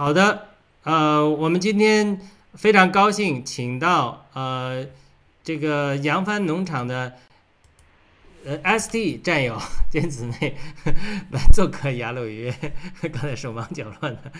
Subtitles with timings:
[0.00, 0.46] 好的，
[0.82, 2.18] 呃，我们今天
[2.54, 4.86] 非常高兴，请到呃
[5.44, 7.12] 这个扬帆农场的
[8.46, 9.60] 呃 ST 战友
[9.92, 10.56] 兼姊妹
[11.30, 12.50] 来 做客雅鲁鱼。
[13.12, 14.32] 刚才手忙脚乱的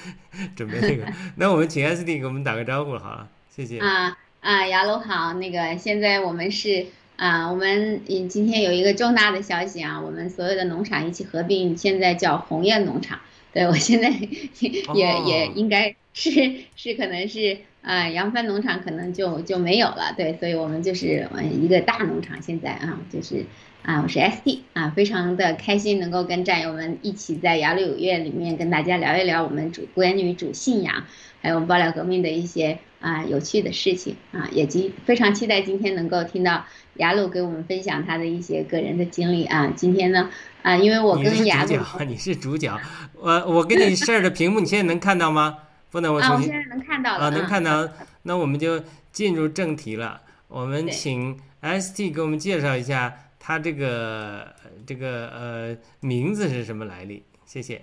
[0.57, 1.05] 准备这个，
[1.37, 3.81] 那我们请 ST 给我们打个招呼好了，谢谢。
[3.81, 6.87] 啊啊，雅鲁好，那个现在我们是
[7.17, 13.21] 啊，我们嗯今天有一个重大的消息啊，我们所有的农场一起合并，现在叫鸿雁农场。
[13.53, 14.09] 对我现在
[14.61, 16.31] 也、哦也应该是
[16.77, 20.15] 是可能是啊，扬帆农场可能就就没有了。
[20.17, 23.47] 对，所以我们就是呃一个大农场现在啊，就是
[23.83, 31.05] 啊，我是 SD 啊，非常的开心能够跟战友们一起在雅鲁有约里面跟大家聊一聊我们主关于主信仰。
[31.43, 36.67] 还有爆料革命的一些啊有趣的事情啊，也期非常期待今天能够听到
[36.97, 39.73] 雅鲁给我们分享他的一些个人的经历啊。
[39.75, 40.29] 今天呢
[40.63, 42.79] 啊，因为我跟雅鲁主角，你是主角。
[43.15, 45.59] 我我给你 share 的屏幕，你现在能看到吗？
[45.91, 47.89] 不能，我啊，重新我现在能看到了，啊，能嗯看到。
[48.23, 50.21] 那我们就进入正题了。
[50.49, 54.55] 我们请 ST 给我们介绍一下他这个
[54.87, 57.23] 这个呃名字是什么来历？
[57.47, 57.83] 谢谢。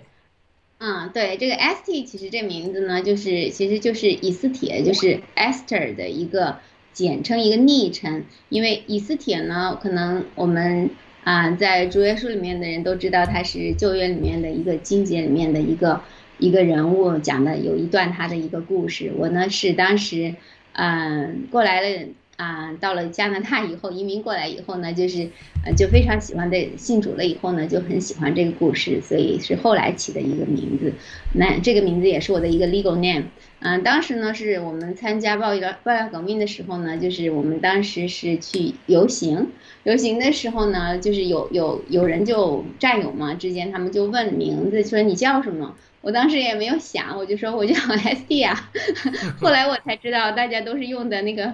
[0.78, 6.58] 嗯，对，这个 ST 其实这名字呢，就是其实就是以斯帖，就是 Esther 的一个
[6.92, 8.24] 简称，一个昵称。
[8.48, 10.90] 因为以斯帖呢，可能我们
[11.24, 16.00] 啊、在主耶稣里面的人都知道，他是旧约里面的一个经节里面的一个
[16.38, 19.12] 一个人物，讲的有一段他的一个故事。
[19.16, 20.34] 我呢是当时
[20.72, 22.06] 嗯、过来了。
[22.38, 25.28] 啊，到了加拿大以后，移民过来以后呢，就是，
[25.64, 30.92] 呃，就非常喜欢的信主了以后呢，就很喜欢这个故事，所以是后来起的一个名字。
[31.34, 33.24] 那这个名字也是我的一个 legal name。
[33.58, 39.48] 嗯，当时呢是我们参加爆料爆料革命的时候呢，就是我们当时是去游行，
[39.82, 45.74] 游行的时候呢，就是有有有人就战友嘛之间，他们就问名字，说你叫什么？
[46.02, 48.70] 我当时也没有想，我就说我叫 SD 啊。
[49.40, 51.52] 后来我才知道，大家都是用的那个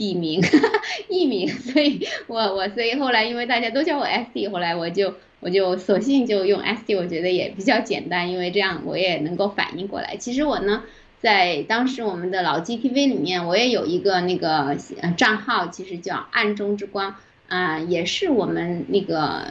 [0.00, 0.40] 笔名、
[1.10, 10.16] 艺名， 所以我我所以后来因为大家都叫我 SD，后来我就我就索性就用 SD，我觉得也比较简单，因为这样我也能够反应过来。
[10.16, 10.84] 其实我呢，
[11.20, 14.74] 在当时我们的老 GTV 里面，我也有一个那个
[15.18, 17.16] 账号，其实叫暗中之光。
[17.48, 19.42] 啊、也是我们那个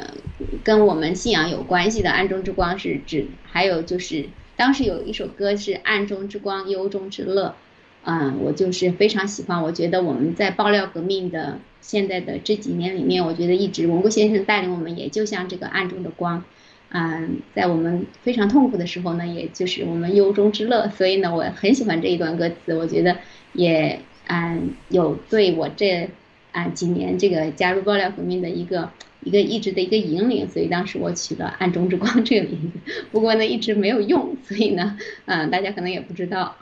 [0.64, 7.56] 跟我们信仰有关系的暗中之光是指，还有就是当时有一首歌是暗中之光，忧中之乐，
[8.04, 9.62] 嗯，我就是非常喜欢。
[9.62, 16.44] 我觉得我们在爆料革命的现在的这几年里面，我觉得一直文顾先生带领我们，也就像这个暗中的光，
[16.90, 20.90] 嗯，在我们非常痛苦的时候呢，也就是我们忧中之乐。
[20.90, 23.18] 所以呢，我很喜欢这一段歌词，我觉得
[23.54, 26.10] 也嗯有对我这
[26.52, 28.90] 啊几年这个加入爆料革命的一个
[29.22, 33.04] 一个意志的一个引领，所以当时我取了暗中之光这个名字。
[33.12, 36.56] 不过呢，一直没有用，所以呢，嗯，大家可能也不知道。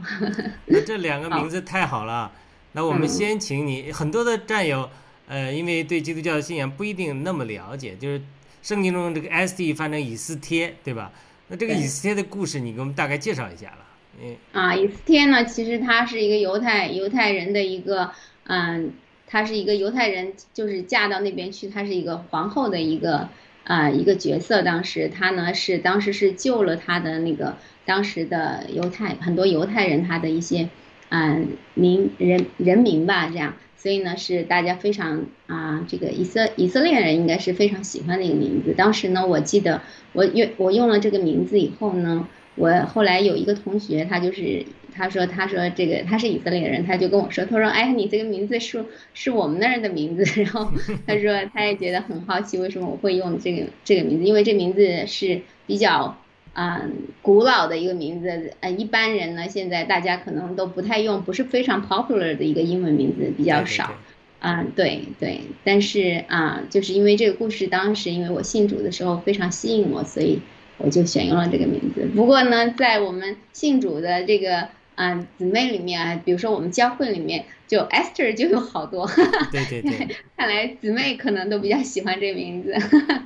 [0.66, 2.32] 那这两个 名字太好了。
[2.74, 4.90] 那我们嗯先请你，很多的战友，
[5.28, 8.22] 呃，因为对基督教的信仰不一定那么了解，就是
[8.62, 11.12] 圣经中这个 SD 翻成以斯帖，对吧？
[11.48, 13.78] 那这个以斯帖的故事，你给我们大概介绍一下了。
[14.22, 18.12] 嗯，啊，以斯帖呢，其实他是一个犹太犹太人的一个，
[18.44, 18.92] 嗯，
[19.28, 23.30] 她是一个犹太人，就是嫁到那边去，她是一个皇后的一个
[23.66, 24.64] 啊、一个角色。
[24.64, 30.70] 当时她呢是当时是救了她的那个当时的犹太很多犹太人他的一些
[31.10, 38.74] 嗯民人人民吧，这样，所以呢是大家非常啊、这个以色以色列人应该是非常喜欢的一个名字。
[38.74, 39.82] 当时呢，我记得
[40.14, 42.28] 我用我用了这个名字以后呢。
[42.60, 44.66] 我后来有一个同学，他就是
[44.98, 50.72] 他说他说这个他是以色列人，他就跟我说，他说哎你这个名字是是我们那儿的名字， 然后
[51.06, 56.18] 他说他也觉得很好奇为什么我会用这个这个名字，因为这名字是比较
[56.54, 63.94] 嗯古老的一个名字，呃一般人呢现在大家可能都不太用，不是非常 popular 的一个英文名字比较少。
[64.40, 70.40] 啊、对对，但是啊、就是因为这个故事，当时因为我信主的时候非常吸引我，所以
[70.78, 72.08] 我就选用了这个名字。
[72.16, 79.08] 不过呢，在我们信主的这个啊、姊妹里面啊，比如说我们教会里面，就 Esther 就有好多，
[79.52, 82.76] 对对对 看来姊妹可能都比较喜欢这个名字。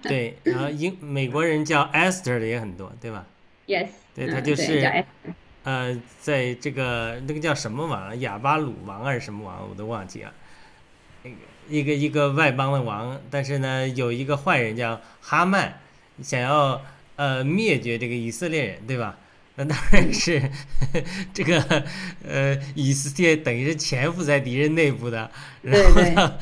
[0.03, 3.25] 对， 然后英美国人叫 Esther 的也很多，对吧
[3.67, 5.05] ？yes，对嗯他就是
[5.63, 10.33] 呃，在这个那个叫什么王，哑巴鲁王还是什么王，我都忘记了。
[11.23, 11.35] 那个
[11.69, 15.75] 一个一个外邦的王，但是呢，有一个坏人叫哈曼，
[16.21, 16.81] 想要
[17.15, 19.17] 呃灭绝这个以色列人，对吧？
[19.63, 20.41] 那当然是
[21.33, 21.83] 这个
[22.27, 25.29] 呃以色列等于是潜伏在敌人内部的，
[25.61, 26.39] 然后呢，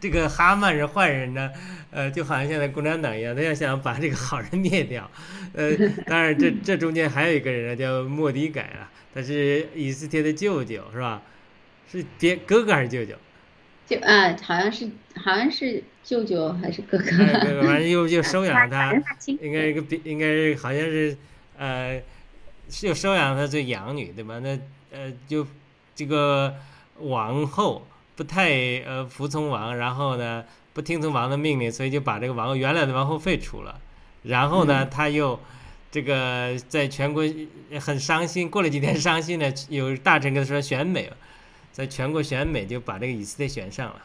[0.00, 1.50] 这个哈曼是坏人呢，
[1.90, 5.08] 呃，就好像现在共产党一样，他要想把这个好人灭掉，
[5.52, 5.70] 呃，
[6.06, 11.22] 当然这这中间还有一个人呢，叫莫迪改啊，他是以色列的舅舅，是吧？
[11.92, 13.14] 是爹哥哥还是舅舅？
[13.86, 17.04] 就啊，好像是好像是舅舅还是哥哥？
[17.62, 18.92] 反正 又又收养他，
[19.40, 21.16] 应该一个应该好像是
[21.56, 22.00] 呃。
[22.68, 24.40] 就收养他做养女，对吧？
[24.40, 24.58] 那
[24.90, 25.46] 呃，就
[25.94, 26.54] 这个
[26.98, 28.50] 王后不太
[28.84, 33.80] 呃服从王，然后呢不听从王的命令，所以就把这个王原来的王后废除了。
[34.22, 35.38] 然后呢，他又
[35.90, 37.24] 这个在全国
[37.80, 41.12] 很伤心，过了几天伤心呢，有大臣跟他说选美，
[41.72, 44.02] 在全国选美就把这个以色列选上了，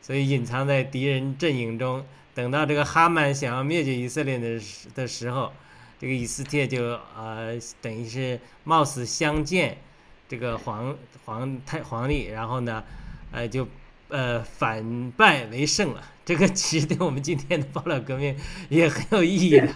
[0.00, 2.04] 所以隐藏在敌人阵营中。
[2.34, 5.52] 等到这个哈曼想要灭绝以色列的时的时候。
[6.02, 9.78] 这个以斯帖就呃等于是冒死相见，
[10.28, 12.82] 这个皇皇太皇帝，然后呢，
[13.30, 13.68] 呃就
[14.08, 16.02] 呃反败为胜了。
[16.24, 18.36] 这个其实对我们今天的爆料革命
[18.68, 19.68] 也很有意义的。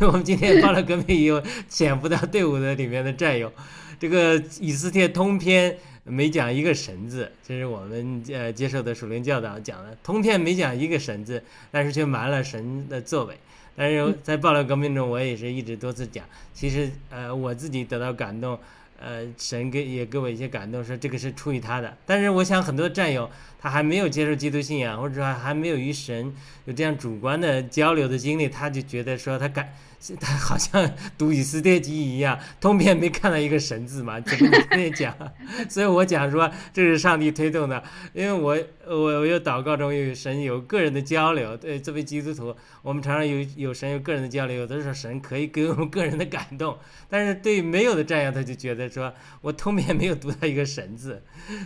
[0.06, 3.50] 我们今天爆料革命有潜伏到队伍的里面的战友，
[3.98, 13.38] 这个以斯帖通篇没讲一个神字，这是我们呃接受的属灵教导讲的，通篇没讲一个神字，但是却瞒了神的作为。
[13.80, 16.22] 但是在暴乱革命中，我也是一直多次讲，
[16.52, 18.58] 其实呃我自己得到感动，
[19.00, 21.96] 呃神给也给我一些感动，说这个是出于他的。
[22.04, 23.30] 但是我想很多战友
[23.60, 29.72] 他还没有接受基督信仰，或者说还没有与神有这样主观的交流的经历，他就觉得说他感。
[30.18, 34.18] 他好像读以斯帖记一样，通篇没看到一个神字嘛？
[34.18, 35.14] 怎么这样讲？
[35.68, 41.54] 所以我讲说这是上帝推动的，因为我我我有祷告中有神有个人的交流。
[41.54, 46.78] 对，作为基督徒，我们常常有有神有个人的交流，有的时候神可以给我们个人的感动。
[47.10, 49.12] 但是对没有的战友，他就觉得说
[49.42, 51.22] 我通篇没有读到一个神字，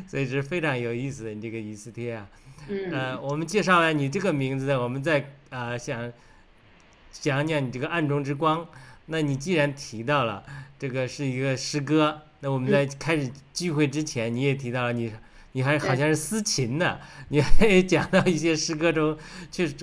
[0.08, 1.30] 所以是非常有意思的。
[1.32, 2.26] 你这个意思斯贴啊，
[2.90, 6.10] 呃，我们介绍完你这个名字，我们再啊想。
[7.20, 8.66] 讲讲你这个暗中之光，
[9.06, 10.42] 那你既然提到了
[10.80, 15.12] 这个是一个诗歌，那我们在开始聚会之前，你也提到了你，
[15.52, 16.98] 你还好像是司琴呢，
[17.28, 19.16] 你还讲到一些诗歌中，
[19.48, 19.76] 确实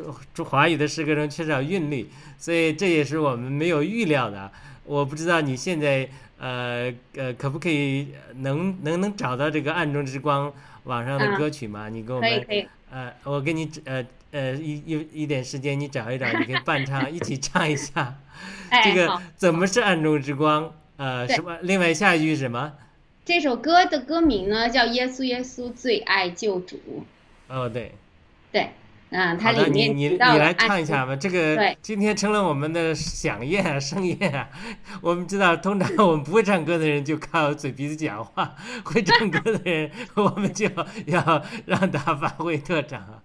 [0.43, 4.51] 华语的诗歌中缺少韵律，所以这也是我们没有预料的。
[4.83, 11.89] 我不知道你现在呃呃可不可以能能能找到这个暗中之光网上的歌曲吗？
[11.89, 12.45] 你给我们
[12.89, 14.05] 呃，我给你呃。
[14.31, 18.15] 呃，一一一点时间，你找一找，你可以伴唱， 一起唱一下。
[18.81, 20.73] 这个怎么是暗中之光？
[20.95, 21.57] 呃，什么？
[21.63, 22.71] 另外下一句是什么？
[23.25, 26.77] 这首歌的歌名呢，叫《耶稣耶稣最爱救主》。
[27.53, 27.93] 哦，对。
[28.53, 28.69] 对。
[29.11, 31.13] 啊，它里面你你你来唱一下吧。
[31.15, 34.47] 这个今天成了我们的响宴啊， 盛宴啊。
[35.01, 40.65] 我们知道，通常我们不会唱歌的人就靠嘴皮子讲话，会唱歌的人我们就
[41.07, 43.21] 要让他发挥特长。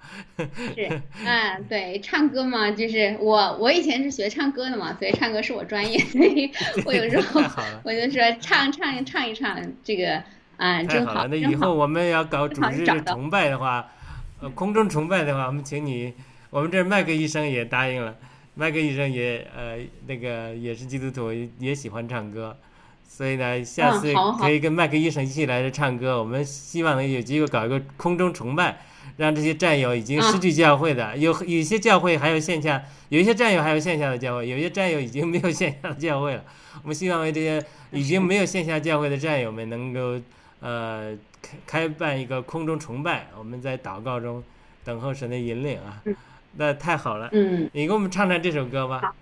[0.75, 6.51] 是，嗯，对，唱歌嘛，就是我我以前是学唱歌的嘛，所以唱歌是我专业，所以
[6.85, 7.41] 我有时候
[7.85, 10.21] 我就说唱唱唱一唱这个
[10.57, 11.29] 啊，真好。
[11.29, 13.89] 那以后我们要搞主日崇拜的话。
[14.39, 16.13] 呃，空中崇拜的话，我们请你，
[16.51, 18.15] 我们这麦克医生也答应了，
[18.55, 22.55] 麦克医生也呃那个也是基督徒，也喜欢唱歌，
[23.09, 26.19] 所以呢，下次可以跟麦克医生一起来这唱歌。
[26.19, 28.79] 我们希望能有机会搞一个空中崇拜，
[29.17, 36.45] 让这些战友已经失去教会的，有有些教会还有线下，有一些战友还有线下的教会，有些战友已经没有线下的教会了。
[36.83, 40.21] 我们希望为这些已经没有线下教会的战友们能够
[40.61, 41.17] 呃。
[41.67, 44.43] 开办一个空中崇拜，我们在祷告中
[44.85, 46.03] 等候神的引领啊，
[46.57, 47.29] 那太好了。
[47.33, 49.15] 嗯，你给我们唱唱这首歌吧。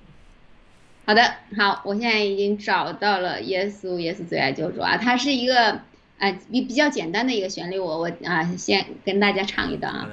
[1.06, 1.22] 好的，
[1.56, 5.80] 好，我现在已经找到了《耶稣，耶稣最爱救主》啊，它是一个
[6.18, 10.06] 啊比比较简单的一个旋律，我我啊先跟大家唱一段啊。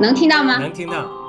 [0.00, 0.58] 能听到吗？
[0.58, 1.24] 能听到。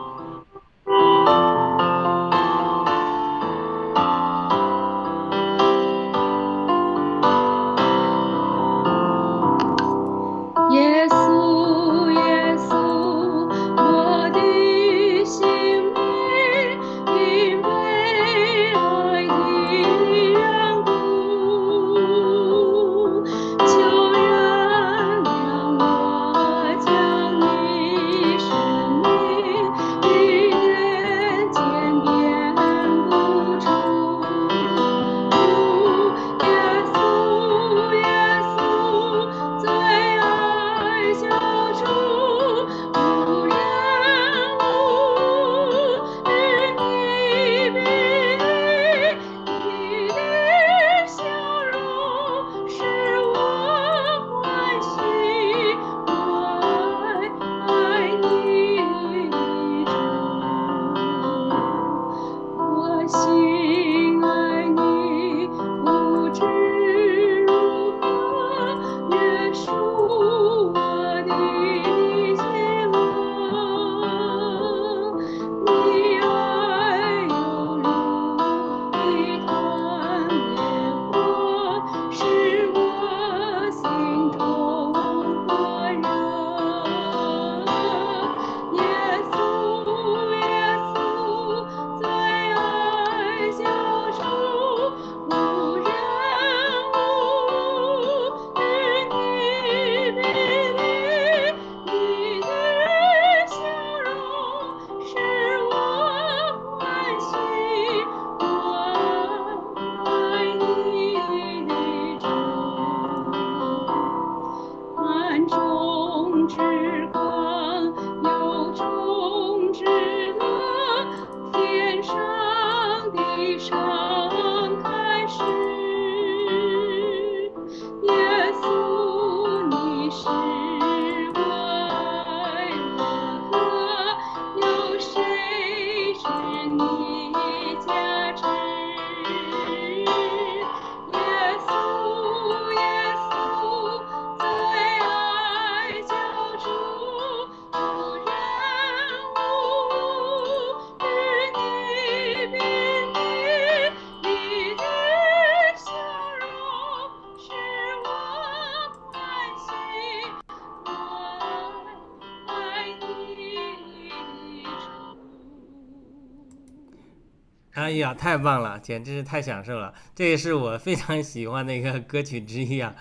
[167.99, 169.93] 呀，太棒了，简直是太享受了！
[170.15, 172.95] 这也是我非常喜欢的一个歌曲之一啊。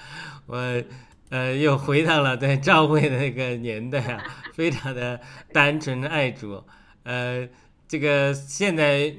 [0.47, 0.57] 我
[1.31, 4.23] 呃又回到了在教会的那个年代啊，
[4.55, 5.21] 非常的
[5.53, 6.63] 单纯爱主。
[7.05, 7.49] 呃，
[7.89, 9.15] 这个现在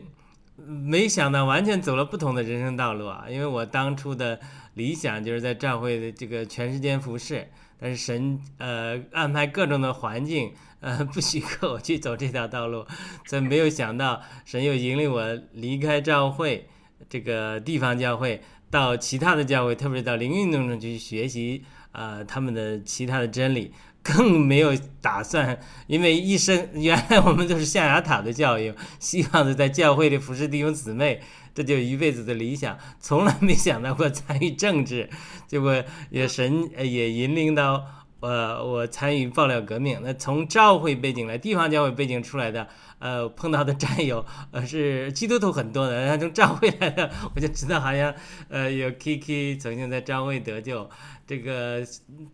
[0.55, 4.39] 没想到完全走了不同的人生道路啊，因为我当初的
[4.75, 7.47] 理想就是在教会的这个全时间服侍，
[7.79, 10.53] 但是神呃安排各种的环境。
[10.79, 12.85] 呃，不许可我去走这条道路，
[13.25, 16.69] 所以没有想到神又引领我离开教会
[17.09, 31.19] 这个地方教会，到其他的教会，特别是到灵运动中去学习啊他们的其他的真理，更没有打算，因为一生原来我们都是象牙塔的教育，希望是在教会里服侍弟兄姊妹，
[31.55, 35.09] 这就一辈子的理想，从来没想到过参与政治，
[35.47, 37.83] 结果也神也引领到。
[38.19, 39.99] 呃，我参与爆料革命。
[40.01, 42.67] 那从教会背景来，地方教会背景出来的，
[42.99, 46.01] 呃，碰到的战友，呃，是基督徒很多的。
[46.01, 48.13] 然后从教会来的， 我就知道好像，
[48.49, 50.89] 呃，有 Kiki 曾经在教会得救。
[51.27, 51.85] 这个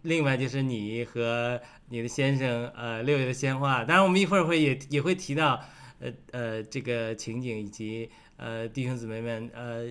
[0.04, 3.84] 另外就是你和你的先生，呃，六月的鲜花。
[3.84, 5.60] 当然，我们一会儿会也也会提到，
[6.00, 9.88] 呃呃，这个情景以及呃弟兄姊妹们，呃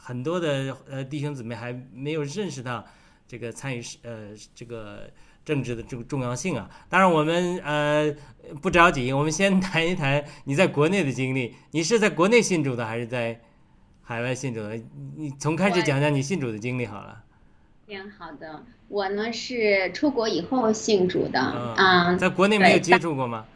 [0.00, 2.86] 很多的呃弟兄姊妹还没有认识到。
[3.32, 5.08] 这个参与是呃这个
[5.42, 8.14] 政治的这个重要性啊，当然我们呃
[8.60, 11.54] 不着急，我们先谈一谈你在国内的经历。
[11.70, 13.40] 你是在国内信主的，还是在
[14.02, 14.78] 海外信主的？
[15.16, 17.24] 你从开始讲讲你信主的经历好了。
[17.86, 23.46] 行好的，我呢是出国以后信主的啊，在国内没有接触过吗？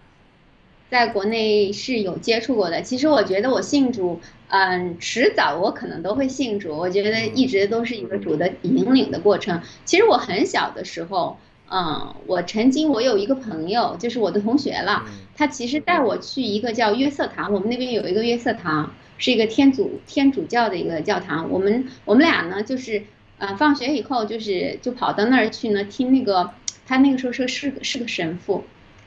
[0.91, 2.83] 在国内是有接触过的。
[2.83, 4.21] 其实我觉得我信主。
[4.49, 6.73] 嗯，迟早我可能都会信主。
[6.73, 9.61] 我觉得一直都是一个主的引领的过程。
[9.85, 11.37] 其实我很小的时候，
[11.69, 21.51] 嗯，我曾经我有一个朋友，就是我的同学了，他其实带我去一个叫约瑟堂，我们那边有一个约瑟堂，是一个天主天主教的一个教堂。
[21.51, 23.03] 我们我们俩呢，就是
[23.39, 26.49] 呃，放学以后就是就跑到那儿去呢，听那个
[26.87, 28.63] 他那个时候说是是个神父，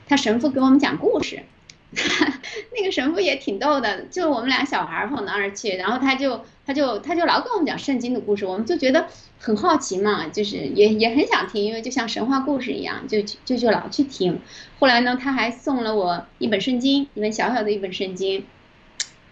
[0.06, 1.40] 他神父给我们讲故事。
[2.76, 9.06] 那个神父也挺逗的，就我们俩小孩跑到那儿去，然后他就他就他就老跟我们讲圣经的故事，我们就觉得
[9.40, 14.40] 很好奇嘛，就是也也很想听，因为就像神话故事一样，就就就老去听。
[14.78, 18.44] 后来呢，他还送了我一本圣经，一本小小的一本圣经，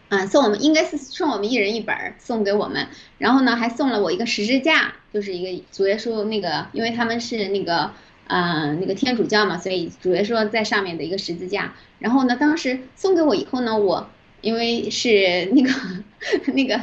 [0.09, 7.93] 嗯，送我们应该是送我们一人一本送给我们，然后呢还送了我一个十字架，就是一个主耶稣那个，因为他们是那个。
[8.29, 11.75] 嗯，那个天主教嘛，所以主要说在上面的一个十字架。
[11.99, 14.09] 然后呢，当时送给我以后呢，我
[14.41, 15.71] 因为是那个
[16.53, 16.81] 那个，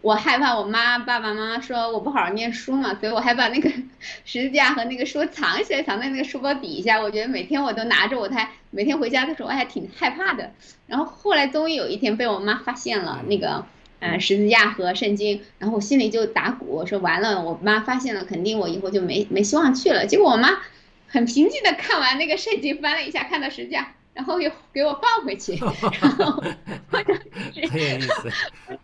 [0.00, 3.70] 我害怕我妈爸爸妈妈说我不好好念书嘛，所以我还把那个
[4.24, 7.00] 十字架和那个书藏起来，藏在那个书包底下。
[7.00, 10.52] 我觉得每天我都拿着，我才每天回家的时候我还挺害怕的。
[10.86, 13.66] 然后后来终于有一天被我妈发现了那个
[13.98, 20.06] 呃十字架和圣经，然后我心里就打鼓，说完了，我妈发现了，肯定我以后就没没希望去了。
[20.06, 20.60] 结果我妈。
[21.14, 25.54] 很平静的看完那个圣经，翻了一下，看到十字架，然后又给我放回去。
[26.02, 26.42] 然后，
[26.90, 28.32] 很有意思。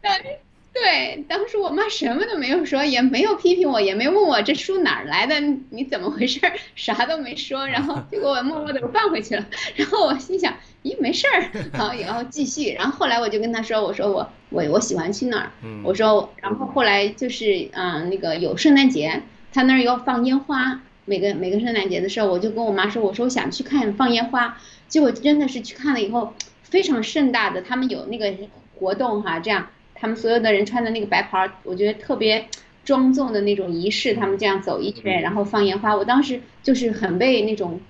[0.01, 0.39] 对
[0.73, 5.41] 对，当时我妈什么都没有说，也没有批评我，也没问我这书哪儿来的，
[5.71, 6.41] 你怎么回事，
[6.77, 7.67] 啥都没说。
[7.67, 9.45] 然后就给我默默的放回去了。
[9.75, 12.71] 然后我心想，咦，没事儿，好，然后继续。
[12.73, 15.51] 然后后来我就跟她说，我说我我我喜欢去那儿。
[15.83, 19.21] 我说，然后后来就是嗯，那个有圣诞节，
[19.53, 20.81] 他那儿要放烟花。
[21.11, 28.33] 每个每个圣诞节的时候，我就跟我妈说，我说我想去看放烟花，结果真的是去看了以后，非常盛大的，他们有那个
[28.77, 32.47] 活动哈，这样他们所有的人穿的那个白袍，我觉得特别
[32.85, 37.81] 庄重的那种仪式，他们这样走一圈，然后放烟花，我当时就是很被那种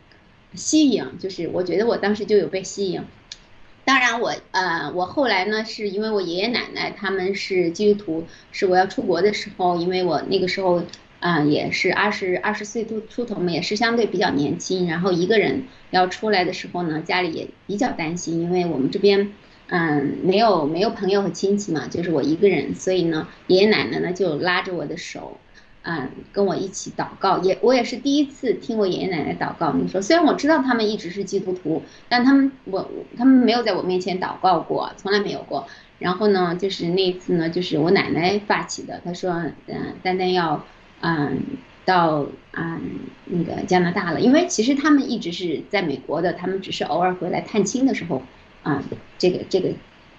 [0.55, 3.03] 吸引，就是我觉得我当时就有被吸引。
[3.85, 10.83] 当然我呃我后来呢，是因为我爷爷奶奶他们是基督徒，是我要出国的时候，因为我那个时候。
[11.23, 14.89] 嗯，也是二十二十岁出出头嘛，也是相对比较年轻。
[14.89, 19.31] 然后一个人要出来的时候呢，家里也比较担心，因为我们这边
[19.69, 25.37] 嗯没有没有朋友和亲戚嘛，就是我一个人，所以呢，爷爷奶奶呢就拉着我的手，
[25.83, 27.37] 嗯，跟我一起祷告。
[27.41, 29.75] 也我也是第一次听我爷爷奶奶祷告。
[29.75, 35.67] 你说，虽然我知道他们一直是基督徒，但他们我他们没有在我面前祷告过，从来没有过。
[35.99, 39.33] 然后呢，就是那次呢，就是我奶奶发起的，她说，
[39.67, 40.65] 嗯，丹丹要。
[41.01, 41.41] 嗯，
[41.85, 42.81] 到嗯
[43.25, 48.23] 那个加拿大了，因为其实他们一直是在美国的，他们只是偶尔回来探亲的时候，
[48.63, 48.83] 啊，
[49.19, 49.71] 这个这个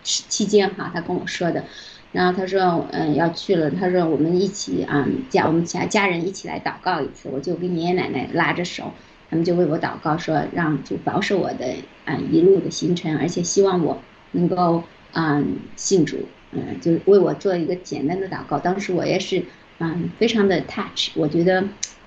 [0.04, 1.64] 期间哈，他跟我说的，
[2.12, 8.92] 然后他说嗯要去了，他说我们一起啊家我们家家人一起来祷告一次，我就跟爷爷奶奶拉着手，
[9.30, 16.18] 他们就为我祷告说让就保守我的啊一路的行程，而且希望我能够嗯信主，
[16.52, 18.58] 嗯，就为我做一个简单的祷告。
[18.58, 19.44] 当时我也是
[19.82, 21.64] 嗯非常的 touch，我觉得。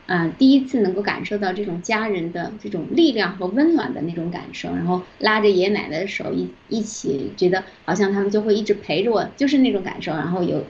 [0.06, 10.12] 嗯，第一次能够感受到这种家人的这种力量和温暖的那种感受，然后拉着爷爷奶奶的手一一起，觉得好像他们就会一直陪着我，就是那种感受。
[10.12, 10.62] 然后有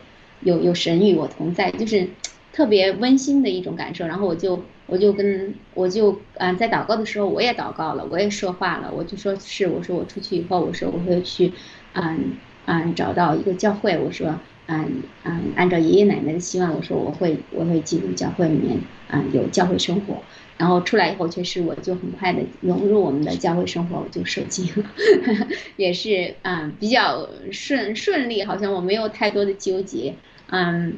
[0.43, 2.07] 有有神与我同在，就是
[2.53, 4.07] 特别温馨的一种感受。
[4.07, 11.53] 然后我就我就跟我就嗯在祷告的时候我也祷告了，我也说话了，我就说是我说我出去以后，我说我会去
[11.95, 12.35] 嗯
[12.67, 14.39] 嗯找到一个教会，我说。
[14.67, 20.17] 嗯嗯，按照爷爷奶奶的希望，我说我会我会进入教会里面，嗯，有教会生活。
[20.57, 24.85] 然后出来以后，确实我就很快的融入我们的教会生活，我就受浸了，
[25.77, 30.15] 也是嗯比较顺顺利，好像我没有太多的纠结，
[30.49, 30.95] 嗯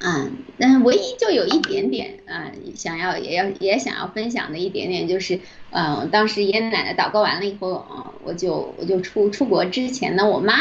[0.00, 5.38] 嗯，但唯一就有一点点嗯想要也要也想要分享的一点点就是，
[5.70, 10.54] 嗯，当时爷爷奶奶祷告完了以后，嗯，我就我就出出国之前呢，我妈。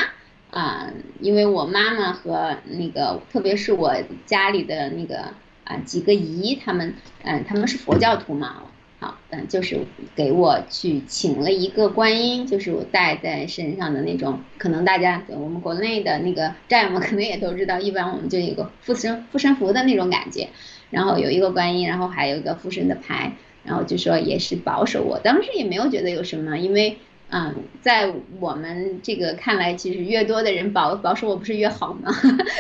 [0.53, 0.87] 啊，
[1.19, 3.91] 因为我妈妈和那个，特别是我
[4.27, 8.61] 家里的那个啊几个姨，他们嗯他们是佛教徒嘛，
[8.99, 9.79] 好嗯就是
[10.15, 20.49] 给我去请了一个观音，就是我带在身上的那种，可能大家我们国内的那个战友们 可能也都知道，一般我们就有个护身护身符的那种感觉，
[20.91, 26.99] 然后有一个观音，然后还有一个护身的牌，然后就说也是保守我，当时也没有觉得有什么，因为。
[27.35, 32.11] 嗯，在我们这个看来，其实越多的人保保守我不是越好吗？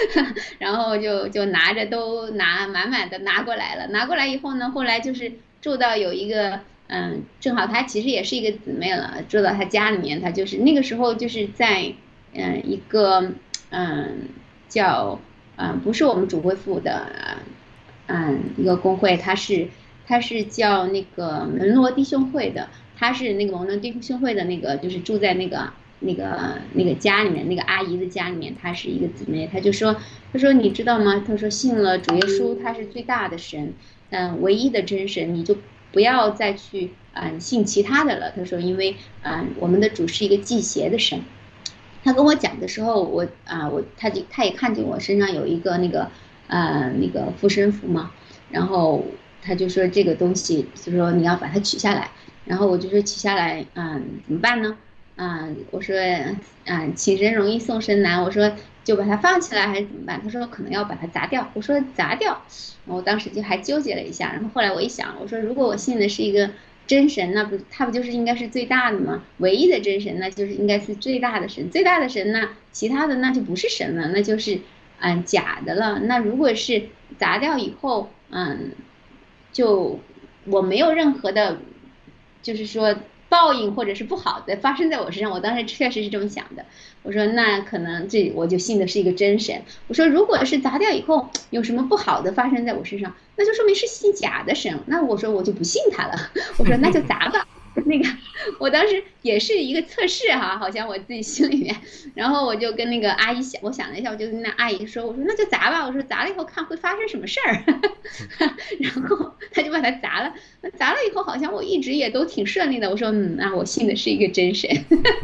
[0.57, 3.85] 然后就就拿着都拿满满的拿过来了。
[3.89, 5.31] 拿过来以后呢，后来就是
[5.61, 10.19] 住到有一个嗯，正好她其实也是一个姊妹了，住到她家里面。
[10.19, 11.93] 她就是那个时候就是在
[12.33, 13.31] 嗯一个
[13.69, 14.27] 嗯
[14.69, 15.19] 叫
[15.57, 17.05] 嗯不是我们主会副的
[18.07, 19.67] 嗯一个工会，它是
[20.07, 22.67] 它是叫那个门罗弟兄会的。
[23.03, 28.55] 他是那个蒙伦弟兄会的那个，就是住在那个那个那个家里面，那个阿姨的家里面。
[28.55, 29.97] 她是一个姊妹，她就说
[30.31, 31.21] ：“她说你知道吗？
[31.27, 33.73] 她说信了主耶稣，他是最大的神，
[34.09, 35.57] 嗯，唯一的真神，你就
[35.91, 41.19] 不要再去嗯信其他的了。”她说：“因为嗯我们的主是一个祭邪的神。”
[42.05, 46.09] 他跟我讲的时候，我啊我他就他也看见我身上有一个那个
[46.47, 48.11] 呃那个护身符嘛，
[48.49, 49.03] 然后
[49.41, 52.09] 他就说这个东西就说你要把它取下来。
[52.45, 54.77] 然后我就说取下来，嗯，怎么办呢？
[55.15, 55.95] 嗯，我说，
[56.65, 58.23] 嗯，请神容易送神难。
[58.23, 58.51] 我说
[58.83, 60.19] 就把它放起来还是怎么办？
[60.23, 61.47] 他说可能要把它砸掉。
[61.53, 62.41] 我说砸掉，
[62.85, 64.31] 我当时就还纠结了一下。
[64.33, 66.49] 然后后来我一想，我说如果我信的是一个
[66.87, 69.23] 真神，那不他不就是应该是最大的吗？
[69.37, 71.69] 唯一的真神，那就是应该是最大的神。
[71.69, 74.59] 最大的神那其他的那就不是神了，那就是
[74.99, 75.99] 嗯假的了。
[75.99, 76.81] 那如果是
[77.19, 78.71] 砸掉以后，嗯，
[79.51, 79.99] 就
[80.45, 81.59] 我没有任何的。
[82.43, 82.95] 就是说
[83.29, 86.63] 报应或者是不好的发生在我身上，我当时确实是这么想的。
[87.01, 89.63] 我说那可能这我就信的是一个真神。
[89.87, 94.79] 我说如果是砸掉以后有什么不好的发生在我身上，那就说明是信假的神。
[94.85, 96.13] 那我说我就不信他了。
[96.59, 97.47] 我说那就砸吧。
[97.85, 98.05] 那个，
[98.59, 101.75] 我当时也是一个测试哈，好像我自己心里面，
[102.13, 107.63] 然后我就跟那个阿姨想，我想了一下，我就跟那阿姨说，我说那就砸吧，我说砸了以后看会发生什么事儿，
[108.79, 110.31] 然后他就把它砸了，
[110.61, 114.69] 那砸了以后好像我一直也都挺顺利的，我说嗯，那我信的是一个真神，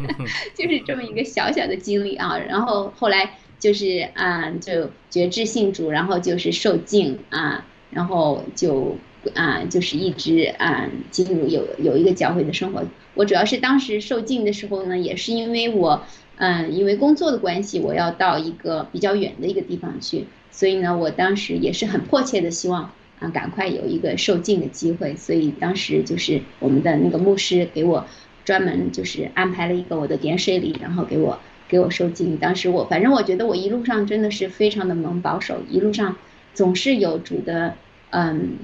[0.56, 8.96] 就是这么一个小小的经历啊，然后后来就是啊，就觉知信主，然后就是受敬啊，然后就。
[9.34, 12.82] 啊，就是一直啊进入有有一个教会的生活。
[13.14, 16.02] 我主要是当时受浸的时候呢，也是因为我，
[16.36, 25.14] 嗯，因为工作的关系，我要到一个比较远的一个地方去，所以呢，我当时也是很迫切的希望啊，赶快有一个受浸的机会。
[25.16, 28.06] 所以当时就是我们的那个牧师给我
[28.44, 32.38] 专门就是安排了一个我的点水礼，然后给我给我受浸。
[32.38, 36.16] 当时我反正我觉得我一路上真的是非常的蒙保守，一路上
[36.54, 37.74] 总是有主的
[38.10, 38.56] 嗯。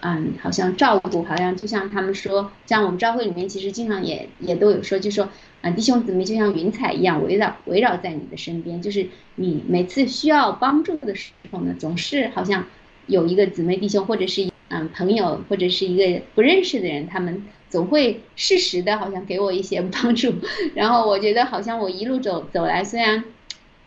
[0.00, 5.28] 嗯，好像照顾，好像就像他们说，像我们教会里面，其实经常也也都有说，就说，
[5.62, 12.66] 嗯，弟兄姊妹就像云彩一样围绕围绕在你的身边，就是你每次需要帮助的时候呢，总是好像
[13.06, 20.34] 有一个姊妹弟兄或者是嗯朋友或者是一个不认识的人，他们总会适时的好像给我一些帮助。
[20.74, 23.24] 然后我觉得好像我一路走走来，虽然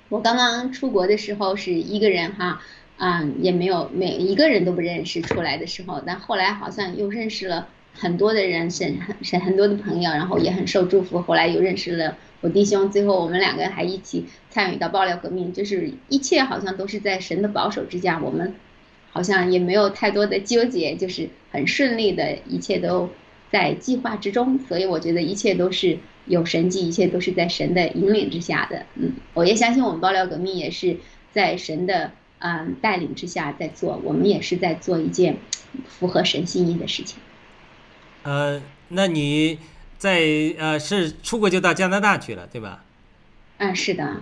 [0.10, 2.60] 我刚刚出国的时候是一个人哈。
[3.00, 11.22] 嗯，也没有每一个人都不认识出来的时候，但后来好像又认识了很多的人，是很是很多的朋友，然后也很受祝福。
[11.22, 18.56] 后来又认识了我弟兄，最后我们两个还一起参与到爆料革命，就是一切好像都是在神的保守之下，我们
[19.12, 23.10] 好像也没有太多的纠结，就是很顺利的，一切都
[23.52, 24.60] 在计划之中。
[24.68, 28.86] 所以我觉得一切都是有神迹，一切都是在神的引领之下的。
[28.96, 30.98] 嗯，我也相信我们爆料革命也是
[31.32, 35.38] 在神的嗯带领之下在做，我们也是在做一件
[35.88, 37.20] 符合神心意的事情。
[38.24, 39.60] 呃，那你
[39.98, 40.22] 在
[40.58, 42.84] 呃是出国就到加拿大去了，对吧？
[43.58, 44.22] 嗯，是的。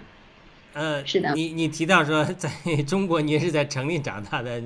[0.73, 1.33] 呃，是的。
[1.33, 2.49] 你你提到说在
[2.87, 4.61] 中国你也是在城里长大的。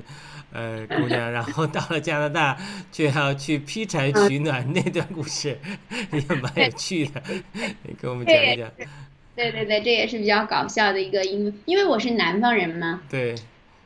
[0.51, 2.57] 呃，姑娘，然后到了加拿大，
[2.91, 5.55] 却要去劈柴取暖， 那段故事
[6.11, 7.21] 也蛮有趣的，
[7.53, 8.67] 你给我们讲一讲。
[9.39, 13.35] 对对对，这也是比较搞笑的一个，因为因为我是南方人嘛，对，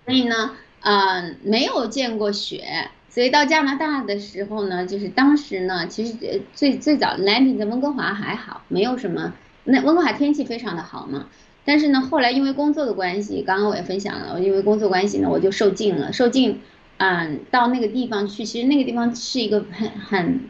[0.04, 6.16] 所以呢，呃，没有见过雪，所以到加拿大的时候呢，就是当时呢，其实
[6.56, 9.32] 最最早 landing 在温哥华还好，没有什么，
[9.66, 11.28] 那温哥华天气非常的好嘛。
[11.66, 16.60] 但是呢，后来因为工作的关系，刚刚我也分享了，因为工作关系呢，我就受尽了，受尽，
[16.98, 20.42] 嗯，到那个地方去，其实那个地方是一个很很，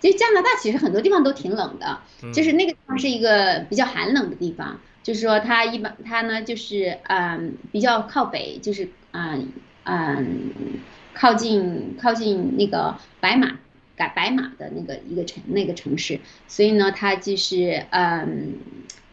[0.00, 2.00] 其实加拿大其实很多地方都挺冷的，
[2.32, 9.52] 就是那个地方是一个比较寒冷的地方，就是说它一般它呢就是嗯比较靠北，就是嗯
[9.84, 13.58] 嗯靠近靠近那个白马
[13.94, 18.58] 改白马的那个一个城那个城市，所以呢它就是嗯。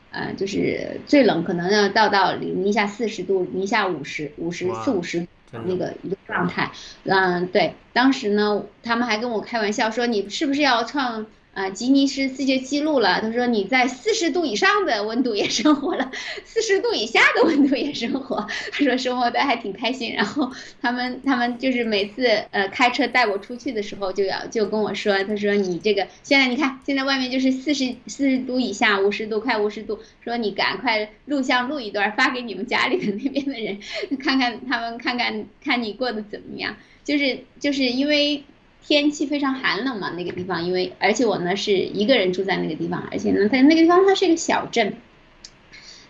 [0.09, 6.71] 呃，就是最冷可能要到到零下四十度，零下五十五十四五十那个一个状态。
[7.03, 11.25] 嗯，对，当时呢，他们还跟我开玩笑说，你是不是要创？
[11.57, 13.19] 啊，吉尼斯世界纪录了。
[13.19, 16.11] 他说你在四十度以上的温度也生活了，
[16.45, 18.47] 四十度以下的温度也生活。
[18.71, 20.13] 他说生活的还挺开心。
[20.13, 33.79] 然后他们他们就是每次呃开车带我出去的时候，就要就跟我说，他说你这个现在你看现在外面就是四十四十度以下，五十度快五十度，说你赶快录像录一段发给你们家里的那边的人，
[34.19, 36.77] 看看他们看看看你过得怎么样。
[37.03, 38.43] 就是就是因为。
[38.85, 44.93] 天气非常寒冷嘛，那个地方，因为而且我呢是一个人住在那个地方，而且呢，它那个地方它是一个小镇，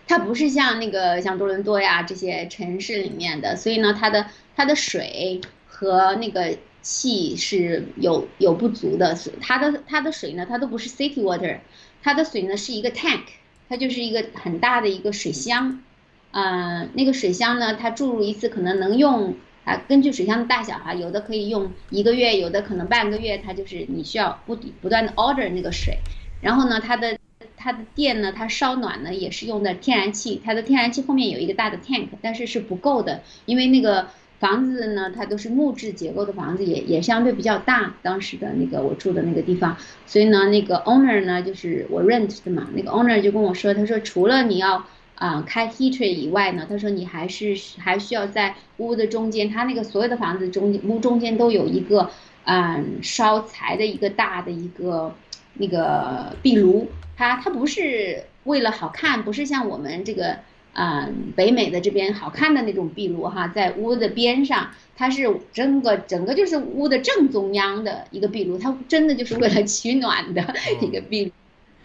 [0.08, 11.58] 它不是像那个像多伦多呀这些城市里面的，所以呢，它的它的水和那个气是有有不足的，它的它的水呢，它都不是 city water，
[12.04, 13.24] 它的水呢是一个 tank，
[13.68, 15.82] 它就是一个很大的一个水箱，
[16.30, 19.36] 嗯，那个水箱呢，它注入一次可能能用。
[19.68, 25.98] 啊，根据水箱的大小哈，有的可以用一个月，有的可能半个月，它就是你需要不不断的 order 那个水，
[26.40, 27.18] 然后呢，它的
[27.58, 34.08] 它的电呢，它烧暖呢也是用的天然气，它的天然气后面有一个大的 tank，但是是不够的，因为那个
[34.40, 39.76] 房子呢，它都是木质结构的房子，也也相对比较大，当时的那个我住的那个地方，
[40.06, 44.86] 所以呢，那个 owner 呢就是我 rent 的嘛，那个 owner 就跟我说，他说除了你要。
[45.18, 52.12] 啊，开 heater 以外呢，他说你还是还需要在屋的中间，他那个所有的房子中间屋中间都有一个
[52.46, 55.16] 嗯烧柴的一个大的一个
[55.56, 60.38] 那个壁炉，它它不是为了好看，不是像我们这个
[60.74, 71.32] 嗯北美的这边好看的那种壁炉哈，在屋的边上，它是整个整个就是屋的正中央的一个壁炉，它真的就是为了取暖的 一个壁炉，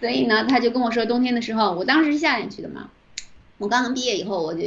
[0.00, 2.90] 所以呢，他就跟我说冬天的时候，我当时是夏天去的嘛。
[3.62, 4.64] 我刚刚毕业以后，我就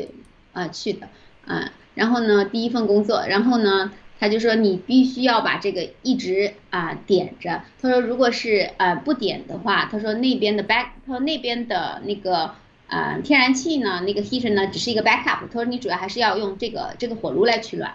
[0.53, 1.09] 啊去的，
[1.45, 7.61] 啊，然后呢，第一份工作，然后呢，他就说你必须要把这个一直啊点着。
[7.81, 12.51] 他说如果是呃不点的话，他说那边的 back，他说那边的那个
[12.87, 15.39] 呃天然气呢，那个 heater 呢只是一个 backup。
[15.51, 17.91] 他说你主要还是要用这个这个火炉来取暖。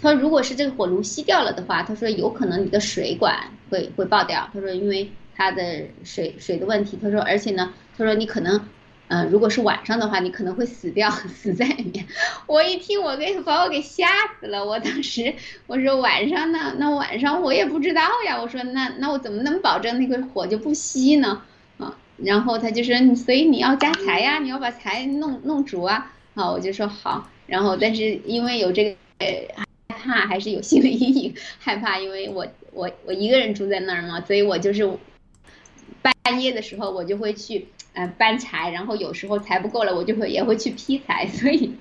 [0.00, 3.36] 他说如果是这个火炉熄掉了的话，他说有可能你的水管
[3.70, 4.48] 会会爆掉。
[4.54, 6.96] 他说因为它的水水的问题。
[7.02, 8.64] 他说而且呢，他说你可能。
[9.08, 12.06] 嗯，如果是晚上的话，你可能会死掉， 死在里面。
[12.46, 14.08] 我一听，我给把我给吓
[14.40, 14.64] 死了。
[14.64, 15.34] 我当时
[15.66, 18.40] 我说晚上呢，那晚上我也不知道呀。
[18.40, 21.42] 我说那那我怎么能保证那个火就不熄呢？
[21.76, 26.10] 啊，然后他就说，所以你要加柴呀，你要把柴弄弄煮啊。
[26.34, 27.28] 啊，我就说好。
[27.46, 28.96] 然后但是因为有这个
[29.58, 34.90] 害怕，还是有心理阴影，害怕，因为我我我一个人住在那儿嘛，所以我就是
[36.00, 37.68] 半夜的时候我就会去。
[37.94, 41.72] 嗯，搬柴，然后有时候柴不够了，我就会也会去劈柴， 所以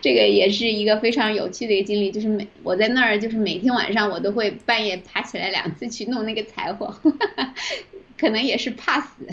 [0.00, 2.10] 这个也是一个非常有趣的一个经历。
[2.10, 6.94] 就是每我在那儿，就是每天晚上我都会半夜爬起来两次去弄那个柴火，
[8.18, 9.26] 可能也是怕死。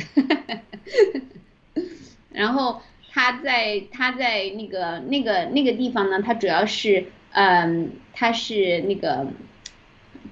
[2.31, 9.25] 然后他在他在那个那个那个地方呢，他主要是嗯，他是那个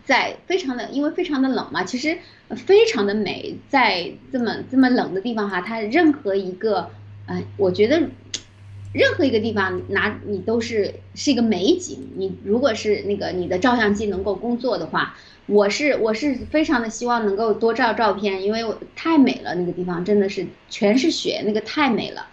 [0.05, 2.17] 在非常的，因为非常的冷嘛，其实。
[2.67, 6.87] 非常的美，在这么这么冷的地方哈，它任何一个，
[7.25, 7.99] 哎，我觉得
[8.93, 12.11] 任何一个地方拿你都是是一个美景。
[12.15, 15.15] 你如果是那个你的照相机能够工作的话，
[15.47, 22.27] 我是我是非常的希望能够多照照片，因为我太美了，那个地方真的是全是雪，那个太美了。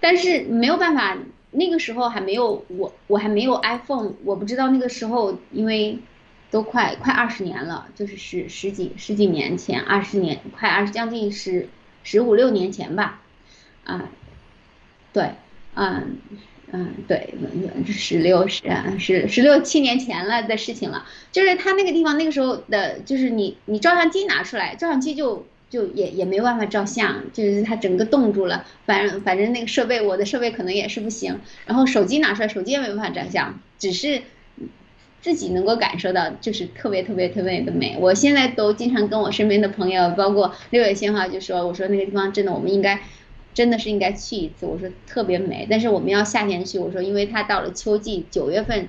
[0.00, 1.18] 但是没有办法，
[1.50, 5.98] 那个时候还没有我我还没有 iPhone，我不知道那个时候，因为
[6.50, 11.68] 都快快二十年了，就是十十几十几年前，二十年快二十将近十
[12.02, 13.20] 十五六年前吧，
[13.84, 14.08] 啊，
[15.12, 15.30] 对。
[15.80, 16.18] 嗯
[16.72, 17.34] 嗯，对，
[17.86, 18.62] 十六十
[18.98, 28.66] 十十六七年前了的事情了，就是他那个地方那个时候的，就是你你照相机拿出来，照相机就就也也没办法照相，就是它整个冻住了。
[28.84, 31.38] 反正反正那个设备，我的设备可能也是不行。
[31.64, 34.22] 然后手机拿出来，手机也没办法照相，只是
[35.20, 37.96] 自己能够感受到，就是特别特别特别的美。
[38.00, 43.00] 我现在都经常跟我身边的朋友，包括六月鲜花，就说我说那个地方真的，我们应该。
[43.54, 46.78] 真的是应该去一次，我说特别美，但是我们要夏天去。
[46.78, 48.88] 我说，因为它到了秋季，九月份，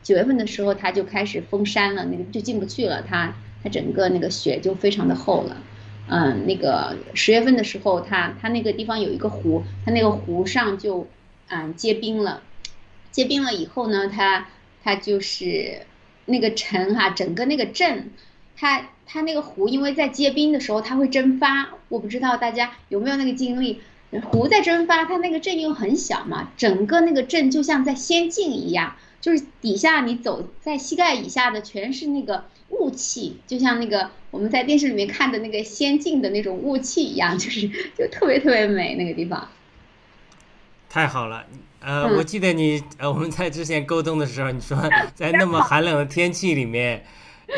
[0.00, 5.56] 九月份的时候它就开始封山了，那个就进不去了，它它整个那个雪就非常的厚了。
[6.08, 11.08] 嗯，那个十月份的时候，它它那个地方有一个湖，它那个湖上就
[11.48, 12.42] 嗯结冰了，
[13.10, 14.46] 结冰了以后呢，它
[14.86, 15.82] 它就是
[16.26, 18.12] 那个城哈，整个那个镇，
[18.56, 23.80] 它它那个湖因为在结冰的时候它会蒸发，我不知道大家有没有那个经历。
[24.30, 37.68] 湖在蒸发，它那个镇又很小嘛，整个那个镇就像在仙境一样，就是底下你走在膝盖以下的全是那个雾气，就像那个我们在电视里面看的那个仙境的那种雾气一样，就是
[37.98, 39.48] 就特别特别美那个地方。
[40.88, 41.44] 太好了，
[41.86, 44.76] 呃，我记得你呃我们在之前沟通的时候，你说
[45.14, 47.04] 在那么寒冷的天气里面，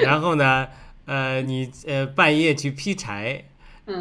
[0.05, 0.69] 然后呢，
[1.07, 3.43] 呃，你呃半夜去劈柴。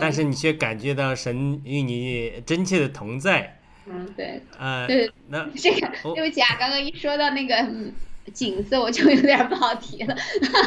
[0.02, 3.58] 但是你却感觉到神与你真切的同在。
[3.86, 4.42] 嗯，对。
[4.60, 7.66] 呃，对，那这个对不起啊，刚刚一说到那个
[8.34, 10.14] 景色，我就有点不好提了。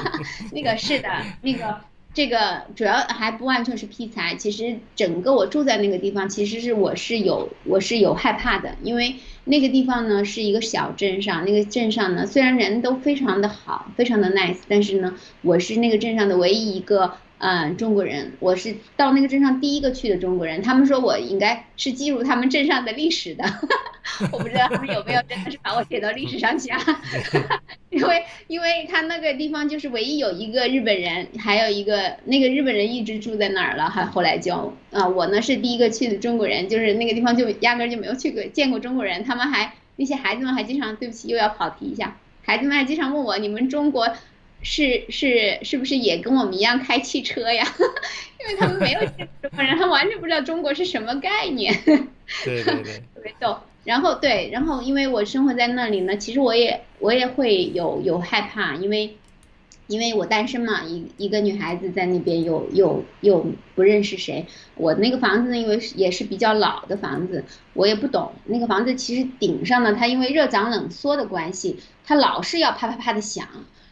[0.53, 1.11] 那个是的，
[1.43, 1.79] 那个
[2.13, 17.15] 这个主要还不完全是劈柴，其实整个我住在那个地方，其实是我是有我是有害怕的，因为那个地方呢是一个小镇上，那个镇上呢虽然人都非常的好，非常的 nice，但是呢我是那个镇上的唯一一个。
[17.43, 20.61] 嗯，中国人，我是到那个镇上第一个去的中国人。
[20.61, 23.43] 他们说我应该是记录他们镇上的历史的，
[24.31, 26.79] 我不知道他们有没有真的是把我写到历史上去啊？
[27.89, 39.25] 因为因为他那个地方就是唯一有一个日本人，还有一个那个日本人一直住在那儿了，还后来就啊，我呢是第一个去的中国人，就是那个地方就压根就没有去过见过中国人。
[39.25, 44.13] 他们还那些孩子们还经常，对不起又要跑题一下，孩子们还经常问我，你们中国。
[44.63, 47.67] 是是是不是也跟我们一样开汽车呀？
[48.41, 51.75] 因为他们没有见过中国人，他完全不知道中国是什么概念。
[52.45, 53.59] 对对对， 特别逗。
[53.85, 59.17] 然后对，然后因为我生活在那里呢，其实我也我也会有有害怕，因为
[59.87, 63.45] 因为我单身嘛，一一个女孩子在那边又又又
[63.75, 64.47] 不认识谁。
[64.75, 73.47] 我那个房子呢，因为也是比较老的房子，我也不懂那个房子其实顶上呢，它因为热胀冷缩的关系，它老是要啪啪啪的响。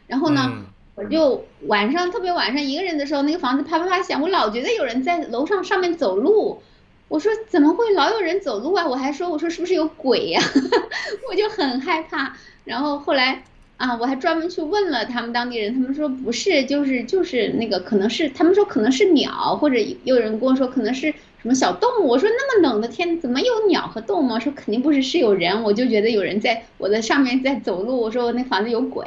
[0.09, 0.65] 然后呢，
[0.97, 6.61] 我就晚上特别晚上一个人的时候，那个房子啪啪啪响，我老觉得有人在楼上上面走路。
[7.09, 8.87] 我说怎么会老有人走路啊？
[8.87, 10.43] 我还说我说是不是有鬼呀？
[11.31, 12.37] 我就很害怕。
[12.65, 13.43] 然后后来
[13.79, 22.09] 啊，我还专门去问了他们当地人，他们说不是，就是就是那个可能是他们说可能是鸟，或者有人跟我说可能是什么小动物。
[22.09, 24.39] 我说那么冷的天怎么有鸟和动物？
[24.41, 25.63] 说肯定不是，是有人。
[25.63, 27.99] 我就觉得有人在我的上面在走路。
[27.99, 29.07] 我说我那房子有鬼。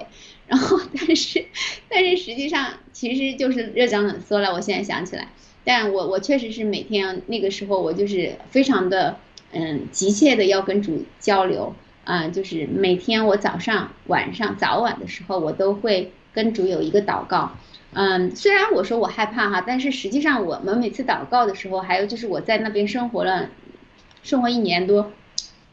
[0.52, 1.46] 然后，但是，
[1.88, 4.52] 但是实际上其实就是热胀冷缩了。
[4.52, 5.30] 我现在想起来，
[5.64, 9.16] 但我我确实是每天那个时候，我就是非常的
[9.54, 11.74] 嗯急切的要跟主交流
[12.04, 17.54] 啊，就是每天我早上、晚上、早晚的时候，我都会跟主有一个祷告。
[17.94, 23.50] 嗯，虽然我说我害怕哈，但是实际上我们每次祷告的时候，还有就是我在那边生活了，
[24.22, 25.14] 生活一年多，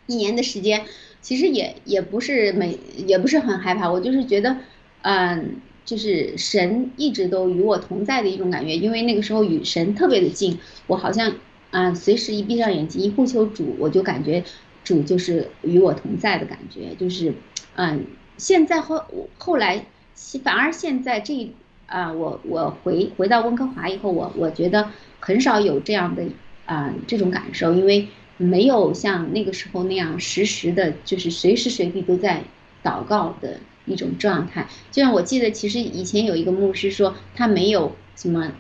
[0.07, 0.85] 一年的时间。
[1.29, 4.57] 其实也也不是每也不是很害怕，我就是觉得，
[5.03, 10.57] 嗯，就是神一直都与我同在的一种感觉，因为那个时候与神特别的近，
[10.87, 11.35] 我好像
[11.71, 14.43] 啊随时一闭上眼睛一呼求主，我就感觉
[14.85, 17.35] 主就是与我同在的感觉，就是
[17.77, 18.07] 嗯，
[18.39, 19.05] 现在后
[19.37, 19.85] 后来
[20.43, 21.53] 反而现在这
[21.85, 24.89] 啊我我回回到温哥华以后，我我觉得
[25.21, 26.23] 很少有这样的
[26.65, 28.09] 啊这种感受，因为。
[28.39, 32.43] 没有像那个时候那样实时的，就是随时随地都在
[32.83, 34.67] 祷告的一种状态。
[34.91, 38.53] 就像我记得，其实以前有一个牧师说，他没有什么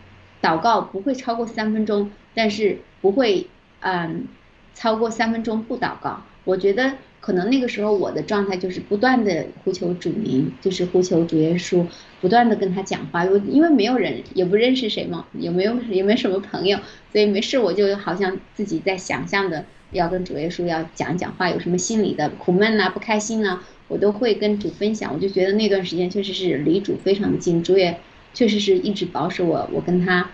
[0.42, 3.46] 祷告不会超过三分钟，但是不会
[3.80, 4.26] 嗯
[4.74, 6.22] 超过三分钟不祷告。
[6.44, 6.94] 我觉得
[7.28, 11.84] 可能那个时候我的状态就是不断的呼求主名，就是呼求主耶稣，
[12.22, 13.22] 不断的跟他讲话。
[13.26, 16.78] 因为因为没有人也不认识谁嘛，也没有也没什么朋友，
[17.12, 25.12] 所以没事我就好像自己在想象的要跟主耶稣要讲讲话，有什么心里的苦闷呐、不开心呐，我都会跟主分享。
[25.12, 28.00] 我就觉得那段时间确实是离主非常的近，主也
[28.32, 30.30] 确实是一直保守我，我跟他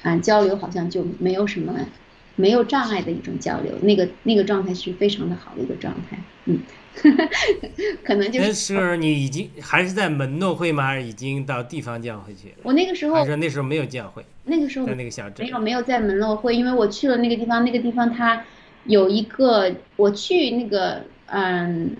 [0.00, 1.74] 啊交流好像就没有什么。
[2.36, 6.58] 没有障碍的一种交流，那个那个状态是非常的好的一个状态，嗯，
[8.02, 10.86] 可能就是那时候你已经还是在门诺会吗？
[10.86, 12.54] 还是已经到地方教会去了？
[12.62, 18.44] 我那个时候还是那时候没有教会，那个时候在那个小镇没有没有在门诺会，因为我去了那个地方，那个地方它
[18.84, 21.94] 有一个我去那个嗯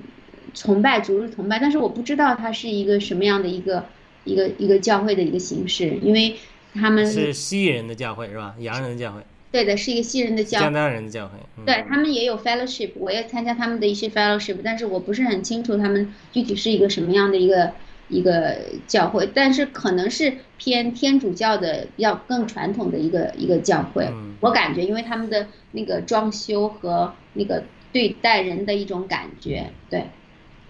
[0.54, 3.84] 崇拜逐日崇拜，但是我不知道它是一个什么样的一个
[4.24, 6.36] 一个一个教会的一个形式，因为
[6.74, 8.54] 他们是西人的教会是吧？
[8.58, 9.20] 洋人的教会。
[9.52, 11.38] 对的，是一个西人的教，加拿大人的教会。
[11.66, 17.72] 对他们也有 fellowship，我也参加他们的一些 fellowship，但是我不是很清楚他们具体是一个什么样的一个
[18.08, 24.08] 一个教会，但是可能是偏天主教的，比较更传统的一个一个教会。
[24.40, 30.04] 我感觉，因为他们的那个装修和那个对待人的一种感觉，对，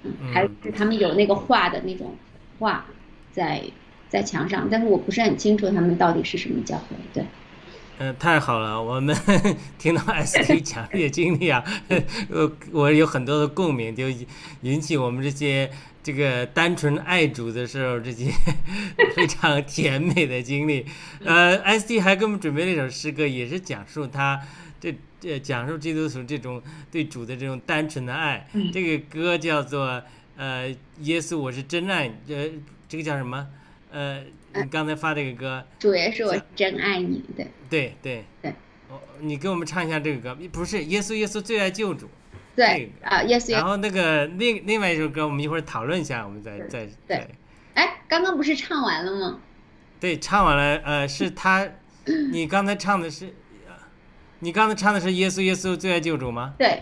[0.03, 2.17] 嗯，还是他们有那个画的那种
[2.59, 2.87] 画
[3.31, 3.63] 在
[4.09, 7.25] 在墙上，但是我不是很清楚他们到底是什么教会，对。
[8.03, 9.15] 嗯，太好了，我们
[9.79, 11.63] 听到 ST 讲这些经历啊，
[12.31, 14.07] 呃，我有很多的共鸣，就
[14.63, 15.71] 引起我们这些
[16.03, 18.33] 这个单纯爱主的时候这些
[19.15, 20.87] 非常甜美的经历。
[21.23, 24.41] 呃，ST 还给我们准备了一首诗歌，也是讲述他
[24.81, 28.49] 这这讲述基督徒这种对主的这种单纯的爱。
[28.73, 30.03] 这个歌叫做
[30.39, 32.49] 呃，耶稣我是真爱，呃，
[32.89, 33.47] 这个叫什么？
[33.93, 34.23] 呃。
[34.53, 38.51] 你刚才发这个歌，主耶稣，我真爱你，对，对对对，
[38.89, 42.09] 哦你给我们唱一下这个歌，不是耶稣耶稣最爱救主，
[42.57, 43.53] 对啊，耶稣。
[43.53, 47.29] 然后那个另另外一首歌，我们一会儿讨论一下，我们再再对。
[47.75, 49.39] 哎，刚刚不是唱完了吗？
[50.01, 50.81] 对，唱完了。
[50.85, 51.69] 呃，是他，
[52.33, 53.33] 你刚才唱的是，
[54.41, 56.55] 你刚才唱的是耶稣耶稣最爱救主吗？
[56.59, 56.81] 对。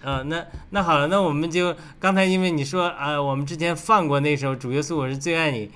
[0.00, 5.70] 呃，那那好了，那我们就刚才因为你说啊，我们之前放过那首主耶稣我是最爱你。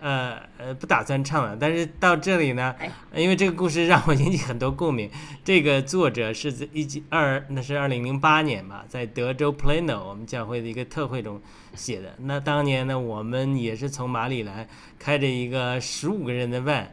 [0.00, 2.72] 呃呃，不打算唱了，但是到这里呢，
[3.12, 5.10] 因为这个故事让我引起很多共鸣。
[5.44, 11.40] 这个作者是在一九二，那是二零零八年吧，在德州 Plano 我们教会的一个特会中
[11.74, 12.14] 写的。
[12.18, 14.68] 那当年呢，我们也是从马里兰
[15.00, 16.86] 开着一个十五个人的 van，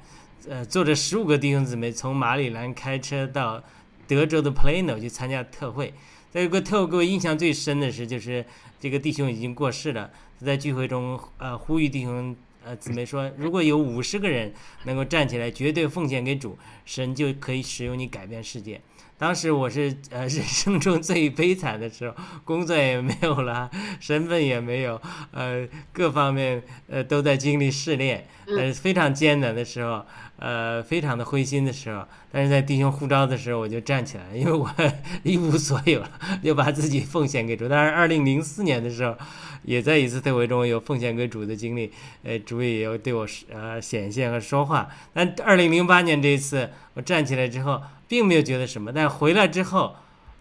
[0.49, 3.61] 呃，坐着十五个弟兄姊妹从马里兰开车到
[4.07, 5.93] 德州的 Plano 去参加特会。
[6.31, 8.43] 在这个特会给我印象最深的是，就是
[8.79, 10.09] 这个弟兄已经过世了，
[10.43, 12.35] 在聚会中呃呼吁弟兄。
[12.65, 14.51] 呃，姊妹说，如果有五十个人
[14.85, 18.81] 能够站起来，绝对奉献给主，神就可以使用你改变世界。
[19.17, 24.99] 当时我是呃 人生中最悲惨的时候，工作也没有了，身份也没有，
[25.31, 30.03] 呃，各方面呃都在经历试炼，呃，非常艰难的时候。
[30.37, 34.69] 呃，非常的灰心的时候，但是在弟兄呼召的时候，我就站起来，因为我
[35.23, 36.11] 一无所有了，
[36.43, 37.69] 就把自己奉献给主。
[37.69, 39.15] 但是二零零四年的时候，
[39.63, 41.91] 也在一次特会中有奉献给主的经历，
[42.23, 44.89] 呃，主也有对我呃显现和说话。
[45.13, 49.95] 但二零零八年这一次，我站起来之后，并没有觉得什么，但回来之后，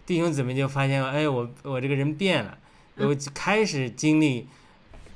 [0.05, 2.57] 弟兄姊妹就发现，哎，我我这个人变了，
[2.97, 4.47] 我开始经历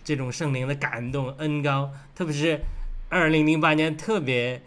[0.05, 2.61] 这种圣灵的感动恩高，特别是
[3.09, 4.61] 二零零八年特别。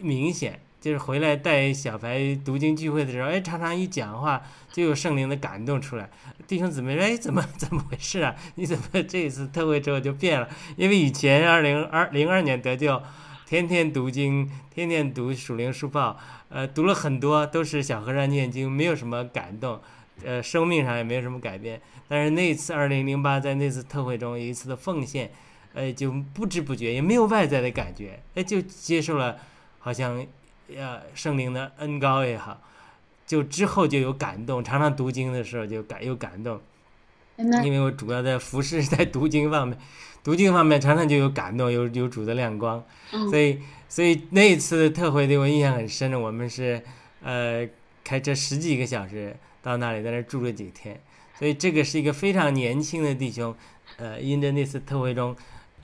[0.00, 6.10] 明显就是回来带小白读经聚会的时候，哎，常常一讲话就有圣灵的感动出来。
[6.46, 8.34] 弟兄姊妹说：“哎，怎么怎么回事啊？
[8.56, 10.46] 你怎么这一次特会之后就变了？
[10.76, 13.00] 因为以前二零二零二年得救，
[13.46, 16.18] 天天读经，天天读属灵书报，
[16.50, 19.80] 呃，读了很多都是小和尚念经，没有什么感动，
[20.22, 21.80] 呃，生命上也没有什么改变。
[22.08, 25.30] 但是那次二零零八在那次特会中有一次的奉献，
[25.74, 29.36] 呃，就不知不觉也没有外在的感觉，哎，就接受了。”
[29.84, 30.26] 好像，
[30.74, 32.58] 呃，圣灵的恩高也好，
[33.26, 36.58] 就之后就有感动，常常读经的时候就感有感动，
[37.36, 39.76] 因为我主要在服饰在读经方面，
[40.22, 42.82] 读经方面常常就有感动，有有主的亮光，
[43.28, 43.60] 所以
[43.90, 46.82] 所以那一次特会对我印象很深的，我们是
[47.22, 47.68] 呃
[48.02, 50.98] 开车十几个小时到那里，在那住了几天，
[51.38, 53.54] 所以这个是一个非常年轻的弟兄，
[53.98, 55.36] 呃，因着那次特会中。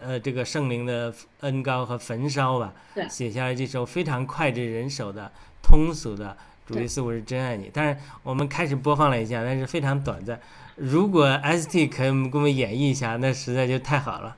[0.03, 2.73] 呃，这个圣灵的恩高和焚烧吧，
[3.09, 5.31] 写下来这首非常脍炙人口的
[5.63, 6.37] 通俗的
[6.73, 7.67] 《主耶稣我是真爱你》。
[7.73, 10.41] 但是我们开始播放了一下，但是非常短暂。
[10.77, 14.37] 如果 ST 可以给我们演绎一下，那实在就太好了。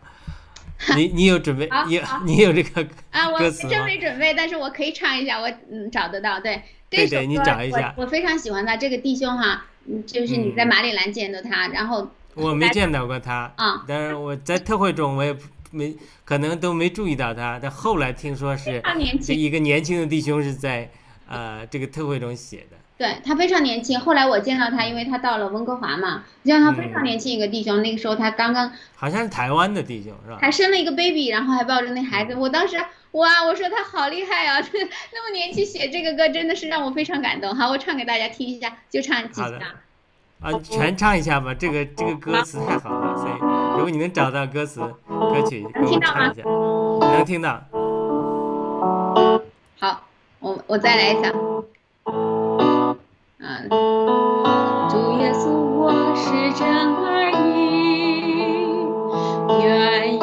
[0.96, 1.70] 你你有准备？
[1.86, 3.30] 你你有这个啊？
[3.30, 6.40] 我真没准备，但是我可以唱一下，我嗯找得到。
[6.40, 6.60] 对，
[6.90, 7.94] 对对，你找一下。
[7.96, 15.36] 我非常喜欢他这个弟兄哈，嗯就是你在马里兰见到他，然后我没见到过他，啊，但是我在特会中我也
[15.70, 20.90] 没可能都没注意到他，但后来听说是非常年轻，这一个年轻的弟兄是在
[21.28, 22.76] 呃这个特会中写的。
[22.98, 23.98] 对他非常年轻。
[23.98, 30.38] 后来我见到他，因为他到了温哥华嘛，见到他非常年轻一个弟兄，那个时候他刚刚好像是台湾的弟兄是吧？
[30.40, 32.34] 还生了一个 baby，然后还抱着那孩子。
[32.36, 32.76] 我当时
[33.12, 34.60] 哇，我说他好厉害啊，
[35.12, 37.52] 那么年轻写这个歌真的是让我非常感动。
[37.56, 39.58] 好，我唱给大家听一下，就唱几下。
[40.42, 43.32] 啊，全唱一下吧，这个这个歌词太好了，所以
[43.76, 46.42] 如果你能找到歌词歌曲，给我们唱一下，
[47.14, 47.60] 能听到。
[49.78, 50.00] 好，
[50.40, 51.32] 我我再来一下。
[53.38, 53.68] 嗯，
[54.90, 57.54] 主耶稣，我是真儿女，
[59.62, 60.14] 愿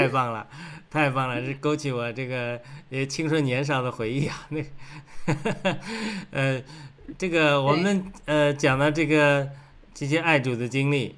[0.00, 0.46] 太棒了，
[0.90, 1.40] 太棒了！
[1.40, 4.48] 这勾起我这个呃青春年少的回忆啊。
[4.48, 4.64] 那，
[6.30, 6.62] 呃，
[7.18, 9.48] 这个我们呃讲到这个
[9.94, 11.14] 这些爱主的经历，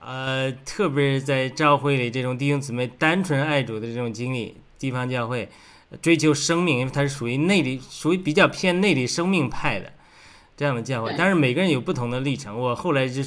[0.00, 5.48] 呃，特别是在教会里这种弟兄姊妹单纯爱主的这种经历，地方教会
[6.02, 9.92] 追求生命，因为它是属于内里，属于比较偏内里生命派的
[10.56, 11.14] 这样的教会。
[11.16, 12.58] 但是每个人有不同的历程。
[12.58, 13.22] 我后来就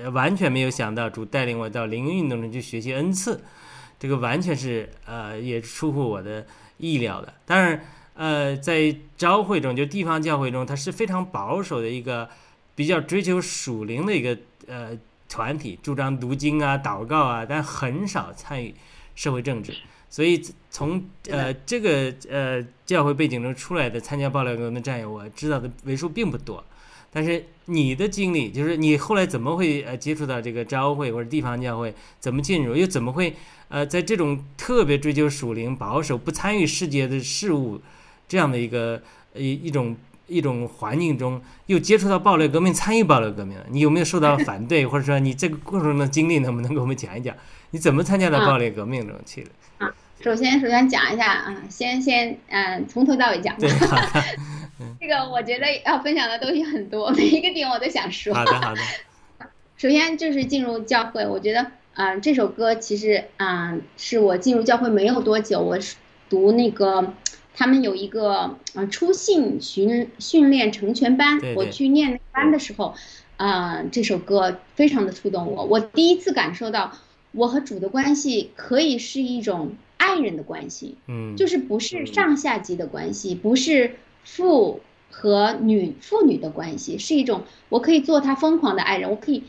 [0.00, 3.42] 呃完全没有想到主带领我到灵运动中去学习恩赐，
[3.98, 6.46] 这个完全是呃也出乎我的
[6.76, 7.34] 意料的。
[7.44, 7.84] 当然，
[8.14, 12.28] 呃，在教会中，就地方教会中，它是非常保守的一个
[12.74, 14.36] 比较追求属灵的一个
[14.66, 14.96] 呃
[15.28, 18.74] 团体，主张读经啊、祷告啊，但很少参与
[19.14, 19.74] 社会政治。
[20.10, 20.40] 所以
[20.70, 26.64] 从呃这个呃教会背景中出来的参加爆料革命的战友，我知道的为数并不多。
[27.10, 33.34] 但是你的经历，就是你后来怎么会呃接触到这个教会或者地方教会，怎么进入，又怎么会
[33.68, 37.80] 呃在这种特别追求属灵、保守、不参与世界的事物
[38.26, 39.02] 这样的一个
[39.34, 39.96] 一一种
[40.26, 43.64] 一种环境中，又接触到暴力革命，参与暴力革命了？
[43.70, 47.34] 你有没有受到反对， 或者说你这个过程中的经历，能不能给我们讲一讲？
[47.70, 49.50] 你怎么参加到暴力革命中去的？
[49.78, 53.70] 啊首先，首先讲一下啊，先先嗯，从头到尾讲对，。
[53.70, 54.24] 好的，
[55.00, 58.34] 这个我觉得要分享的东西很多，每一个点我都想说。
[58.34, 58.80] 好的，好的，
[59.78, 65.96] 首先就是进入教会，我觉得，啊、这首歌其实，啊、是我进入教会没有多久，我是
[66.30, 67.12] 读那个，
[67.56, 71.56] 他们有一个呃初信训训练成全班，对对。
[71.56, 72.94] 我去念那班的时候，
[73.36, 76.92] 啊、这首歌非常的触动我，我第一次感受到
[77.32, 89.42] 我和主的关系可以是一种爱人的关系，嗯，就是不是上下级的关系，不是父和女父女的关系，是一种我可以做他疯狂的爱人，我可以，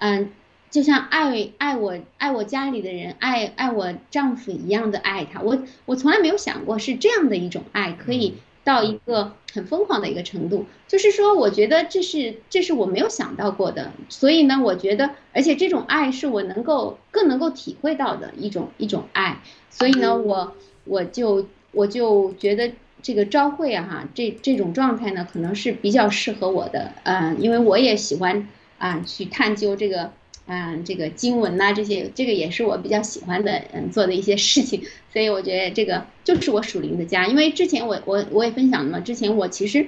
[0.00, 0.28] 嗯，
[0.74, 5.40] 就像爱爱我爱我家里的人，爱爱我丈夫一样的爱他。
[5.40, 10.66] 我我从来没有想过是这样的一种爱，可以到一个很疯狂的一个程度。
[10.88, 13.92] 就是说，我觉得这是这是我没有想到过的。
[14.08, 19.38] 所以呢，我觉得，而且这种爱是我能够更能够体会到的一种一种爱。
[19.70, 20.56] 所以呢，我
[20.86, 28.48] 我就我就觉得这个朝会啊哈，这这种状态呢，可能是比较适合我的，嗯、因为我也喜欢
[28.78, 30.10] 啊、去探究这个。
[30.46, 34.82] 嗯，这个经文呐、这些这个也是我比较喜欢的，嗯，做的一些事情，
[35.12, 37.26] 所以我觉得这个就是我属灵的家。
[37.26, 39.86] 因为之前我我我也分享了嘛，之前我其实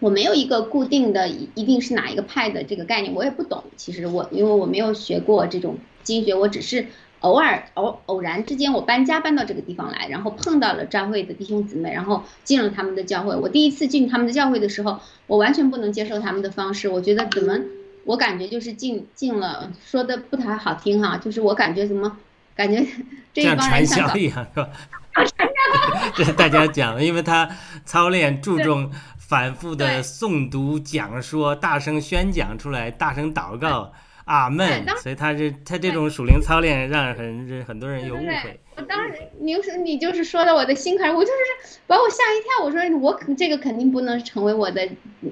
[0.00, 3.62] 我没有一个固定的一一定是哪一个派的这个概念，我也不懂。
[3.76, 6.86] 其实我因为我没有学过这种经学，我只是
[7.20, 13.36] 偶尔偶偶然之间我搬家搬到这个地方来，然后碰到了教会的弟兄姊妹，然后进了他们的教会。
[13.36, 17.58] 我第一次进他们的教会的时候，我完全不能接受他们的方式，我觉得怎么
[18.06, 22.16] 我感觉就是进进了，说的不太好听哈，就是我感觉怎么
[22.54, 22.82] 感觉
[23.34, 24.70] 这一像帮人传像一样是吧？
[26.14, 27.50] 这是大家讲的，因为他
[27.84, 33.92] 操练注重反复的诵读、讲说、大声宣讲出来、大声祷告，
[34.26, 38.60] 阿门所以他是他这种属灵操练让很很多人有误对会。
[38.76, 42.64] 我当时你就是你就是说到我的心坎儿，我就是把我吓一跳。
[42.64, 44.86] 我说我肯这个肯定不能成为我的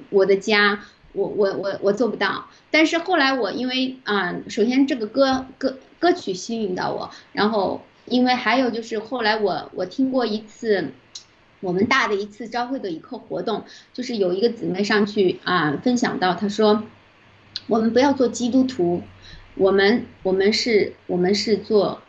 [0.09, 0.79] 我的家，
[1.15, 2.45] 我我我我做不到。
[2.69, 10.91] 但是后来我因为啊、首先这个歌歌歌曲吸引到我，然后因为还有就是后来我我听过一次。
[11.61, 16.83] 我们大的一次朝会的一课活动，就是有一个姊妹上去啊、分享到，她说，
[17.65, 19.01] 我们不要做基督徒，
[19.55, 22.01] 我们我们是我们是做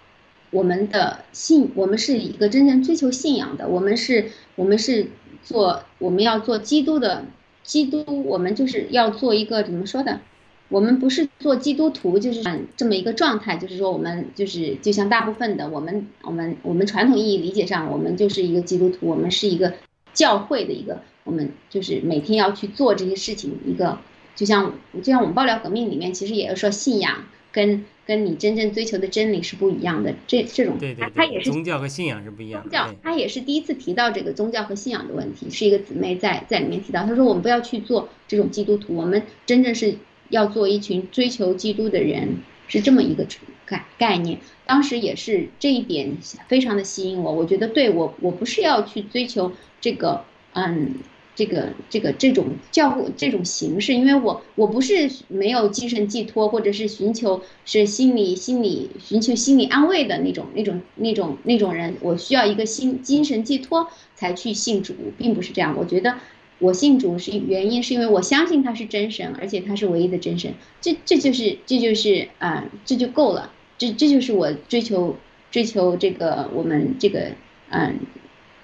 [0.50, 5.06] 我们的信，我们是一个真正追求信仰的，我们是我们是
[5.42, 7.24] 做我们要做基督的
[7.66, 10.20] 基督，我们就是要做一个怎么说的？
[10.68, 12.42] 我们不是做基督徒，就是
[12.76, 19.74] 这么一个状态，就是说我们就是就像大部分的我们我们我们传统意义理解上，我们就是一个基督徒，我们是一个
[20.12, 23.98] 教会的一个，我们就是每天要去做这些事情，一个
[24.34, 32.70] 就像就像我们爆料革命里面，其实也是说信仰跟跟你真正追求的真理是不一样的，这这种对对对，它它也是宗教和信仰是不一样的。
[32.70, 39.96] 宗教对，他也是第一次提到这个宗教和信仰的问题，是一个姊妹在在里面提到，她说我们不要去做这种基督徒，我们真正是
[40.28, 42.38] 要做一群追求基督的人，
[42.68, 43.26] 是这么一个
[43.64, 44.38] 概概念。
[44.64, 50.94] 当时也是这一点非常的吸引我，我觉得对我我不是要去追求这个嗯。
[51.36, 65.76] 这个这个这种教会这种形式，因为我我不是没有精神寄托，或者是寻求是心理心理寻求心理安慰的那种那种那种那种人，我需要一个心精神寄托才去信主，并不是这样。
[65.78, 66.16] 我觉得
[66.58, 75.14] 我信主是原因是因为我相信他是真神，而且他是唯一的真神，这这就是这就是啊、这就够了，这这就是我追求
[75.50, 77.32] 追求这个我们这个
[77.68, 77.98] 嗯、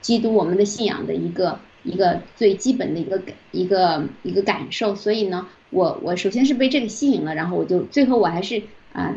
[0.01, 8.63] 基督我们的信仰的一个一个最基本的一个感一个一个感受，所以呢，我我首先是被这个吸引了，然后我就最后我还是
[8.93, 9.15] 啊、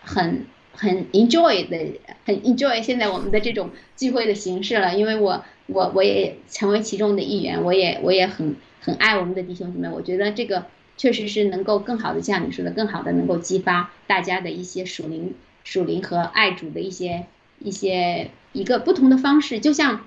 [0.00, 15.34] 很很 enjoy 的，很 enjoy 现在我们的这种聚会的形式了，因为我我我也成为其中的一员，我也我也很很爱我们的弟兄姊妹，我觉得这个确实是能够更好的像你说的，更好的能够激发大家的一些属灵
[15.64, 17.26] 属灵和爱主的一些
[17.58, 20.06] 一些一个不同的方式，就像。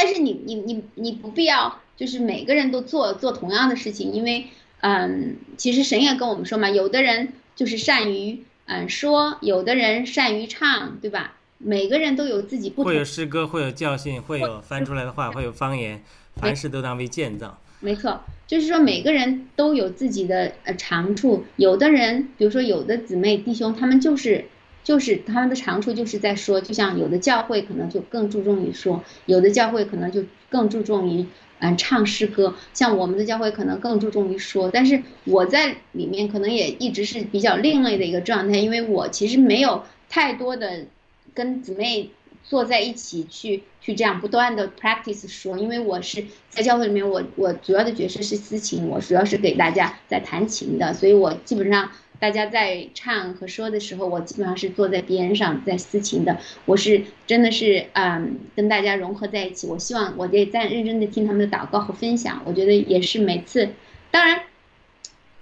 [0.00, 4.46] 但是你你你你不必要就是每个人都做做同样的事情，因为
[4.80, 11.34] 嗯，其实神也跟我们说嘛，有的人就是善于嗯说，有的人善于唱，对吧？
[11.58, 16.00] 每个人都有自己不同会有诗歌，会有教训，会有翻出来的话，会有方言，
[16.36, 17.58] 凡事都当为建造。
[17.80, 21.44] 没错，就是说每个人都有自己的呃长处。
[21.56, 24.44] 有的人，比如说有的姊妹弟兄，他们就是
[24.88, 31.26] 就是他们的长处就是在说，就像有的教会可能就更注重于说，有的教会可能就更注重于
[31.58, 34.70] 嗯唱诗歌，像我们的教会可能更注重于说。
[34.72, 40.86] 但是我在里面可能也一直是比较另类的一个状态，因为我其实没有太多的
[41.34, 42.08] 跟姊妹
[42.42, 63.68] 坐在一起去去这样不断的 practice 说，因为我是在教会里面，我我主要的角色是司琴，我主要是给大家在弹琴的，所以我基本上大家在唱和说的时候，我基本上是坐在边上在司琴的，我是真的是嗯跟大家融合在一起，我希望我也在认真的听他们的祷告和分享，我觉得也是每次，
[64.10, 64.40] 当然。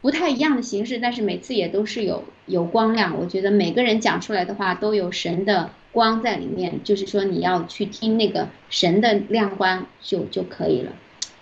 [0.03, 3.19] 不太一样的形式，但是每次也都是有有光亮。
[3.19, 10.93] 我觉得每个人讲出来的话都有神的光在里面，就是说你要去听那个神的亮光就就可以了。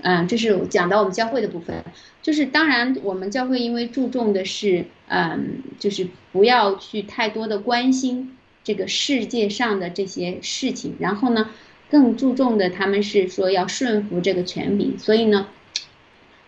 [0.05, 1.83] 嗯，这是讲到我们教会的部分，
[2.23, 11.49] 就是当然我们教会因为注重的是，嗯，就是不要去太多的关心这个世界上的这些事情，然后呢，
[11.91, 15.49] 更注重的他们是说要顺服这个权柄，所以呢。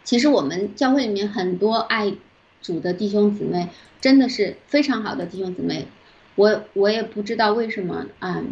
[0.04, 2.14] 其实我们教会里面很多爱
[2.62, 5.88] 主的弟兄姊妹，真的是非常好的弟兄姊妹。
[6.36, 8.50] 我我也不知道为什么、嗯，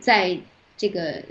[0.00, 0.40] 在
[0.76, 1.22] 这个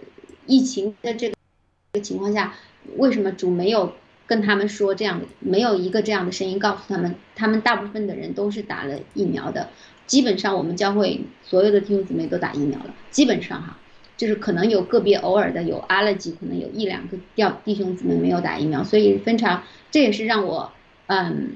[0.46, 2.54] 疫情的这个情况下，
[2.98, 3.94] 为什么主没有
[4.28, 9.70] 跟他们说这样的，没有一个这样的声音告诉他们，他们大部分的人都是打了疫苗的。
[10.06, 13.78] 基本上我们教会所有的弟兄姊妹都打疫苗了，基本上哈。
[14.16, 20.72] 就是可能有个别偶尔的有 allergy，可能有一两个掉弟兄姊妹没有打疫苗，所以非常这也是让我
[21.08, 21.50] 嗯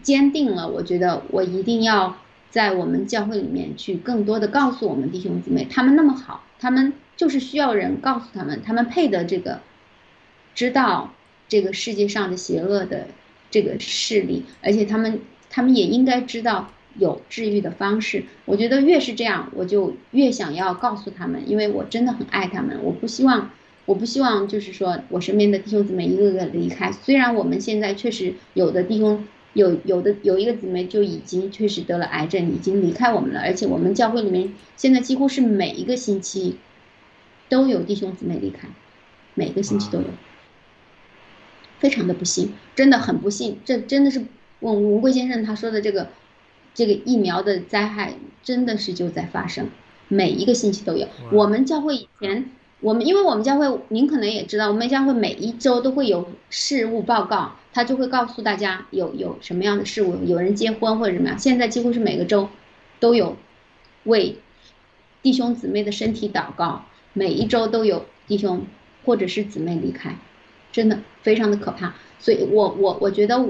[0.00, 2.16] 坚定了，我觉得我一定要
[2.50, 9.60] 在我们教会里面去更多的告诉我们弟兄姊妹，他们那么好，他们就是需要人告诉他们，他们配得这个
[10.58, 11.14] 知道
[11.48, 13.06] 这个世界上的邪恶的
[13.48, 16.68] 这个势力，而且他们他们也应该知道。
[16.94, 23.52] 有治愈的方式，我觉得越是这样，我就越想要告诉他们，因为我真的很爱他们，我不希望，
[23.86, 26.90] 我不希望就是说我身边的弟兄姊妹一个个离开。
[26.90, 36.56] 虽然我们现在确实有的弟兄有有的有一个姊妹就已经确实得了癌症，已经离开我们了，而且我们教会里面现在几乎是每一个星期
[37.48, 38.66] 都有弟兄姊妹离开，
[39.34, 40.06] 每个星期都有，
[41.78, 44.24] 非常的不幸，真的很不幸，这真的是
[44.60, 46.08] 文文贵先生他说的这个。
[46.74, 48.12] 这个疫苗的灾害
[48.44, 49.66] 真的是就在发生，
[50.06, 51.08] 每一个星期都有。
[51.32, 61.36] 我们教会以前，我们因为我们教会，您可能也知道，我们教会每一周都会有事务报告，他就会告诉大家有有什么样的事务，有人结婚或者怎么样。
[61.36, 62.48] 现在几乎是每个周
[63.00, 63.36] 都有
[64.04, 64.36] 为
[65.20, 68.64] 弟兄姊妹的身体祷告，每一周都有弟兄
[69.04, 70.16] 或者是姊妹离开，
[70.78, 71.94] 真的非常的可怕。
[72.20, 73.48] 所以我我我觉得。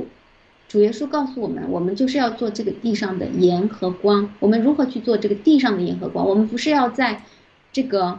[0.72, 4.35] 主耶稣告诉我们，我们就是要做这个地上的盐和光。
[4.39, 6.29] 我们如何去做这个地上的盐和光？
[6.29, 7.22] 我们不是要在
[7.72, 8.18] 这个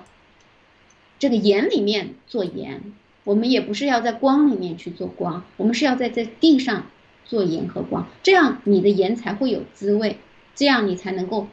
[1.20, 2.82] 这个盐里面做盐，
[3.24, 6.88] 我们也不是要在光里面去做光，我们是要在这地上
[7.24, 8.08] 做盐和光。
[8.24, 10.18] 这样你的盐才会有滋味，
[10.56, 11.48] 这样你才能够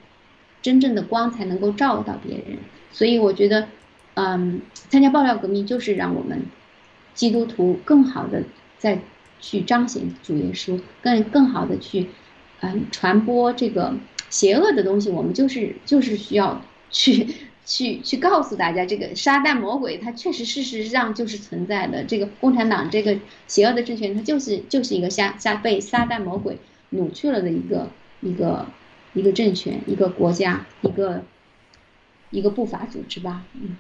[0.63, 2.57] 真正的光才能够照到别人。
[2.91, 3.69] 所以我觉得，
[4.15, 6.47] 嗯，参加爆料革命就是让我们
[7.17, 8.45] 基督徒更好的
[8.79, 9.01] 在。
[9.39, 12.09] 去彰显主耶稣，更更好的去，
[12.61, 13.95] 嗯，传播这个
[14.31, 15.11] 邪恶的东西。
[15.11, 17.29] 我们就是就是需要去
[17.67, 22.03] 去去告诉大家，这个撒旦魔鬼他确实事实上就是存在的。
[22.05, 26.59] 这个共产党这个邪恶的政权，它就是就是一个撒撒被撒旦魔鬼
[26.91, 27.91] 掳去了的一个
[28.23, 28.67] 一个
[29.13, 31.23] 一个政权，一个国家，一个
[32.31, 33.45] 一个不法组织吧。
[33.53, 33.77] 嗯，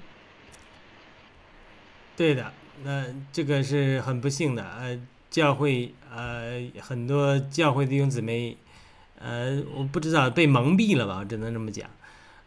[2.14, 2.53] 对的，
[2.85, 4.99] 那这个是很不幸的，呃。
[5.29, 8.57] 教会呃，很多教会弟兄姊妹，
[9.18, 11.91] 呃，我不知道被蒙蔽了吧，只能这么讲。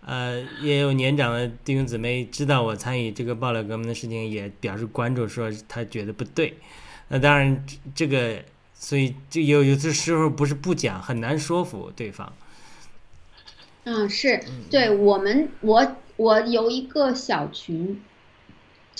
[0.03, 6.55] 呃，也有年长的弟兄姊妹知道我参与这个爆料革命的事情，也表示关注，说他觉得不对。
[7.09, 7.63] 那当然，
[7.93, 12.33] 这个所以就有有的时候不是不讲，很难说服对方。
[13.83, 18.01] 嗯，是对我们，我我有一个小群，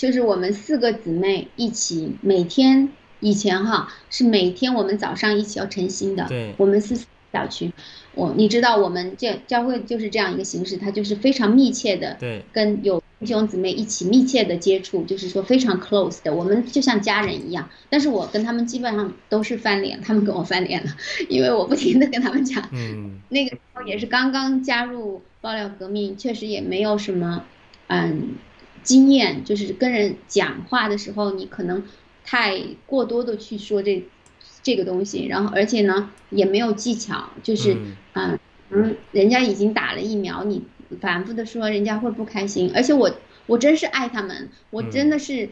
[0.00, 2.88] 就是我们四个姊妹一起每天。
[3.22, 6.96] 以前哈是每天我们早上一起要晨星的，对，我们是
[7.30, 7.70] 小区，
[8.14, 17.68] 我你知道我们教教会就是这样一个形式，它就是非常密切的，对，跟有弟兄姊妹一起密切的接触，就是说非常 close 的，我们就像家人一样。
[17.90, 20.90] 但是我跟他们基本上都是翻脸，他们跟我翻脸了，
[21.28, 27.44] 因为我不停的跟他们讲，嗯，那个时候也是刚刚加入爆料革命，确实也没有什么，
[27.88, 28.36] 嗯，
[28.82, 31.82] 经验，就是跟人讲话的时候，你可能。
[32.22, 34.04] 太过多的去说这
[34.62, 37.76] 这个东西，然后而且呢也没有技巧，就是
[38.12, 40.62] 嗯嗯，人家已经打了疫苗，你
[41.00, 42.70] 反复的说人家会不开心。
[42.72, 43.10] 而且我
[43.46, 45.48] 我真是爱他们，我真的是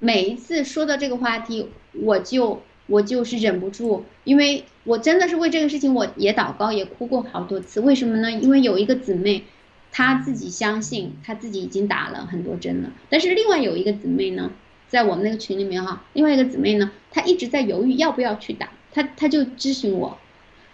[0.00, 7.80] 每一次说到这个话题，我就我就是忍不住，因为我真的是为这个事情我也祷告也哭过好多次。
[7.80, 8.30] 为什么呢？
[8.30, 9.44] 因为有一个姊妹，
[9.92, 14.50] 她自己相信她自己已经打了很多针了，但是另外有一个姊妹呢。
[14.88, 20.16] 在我们那个群里面哈，另外一个姊妹呢，她一直在犹豫要不要去打，她她就咨询我，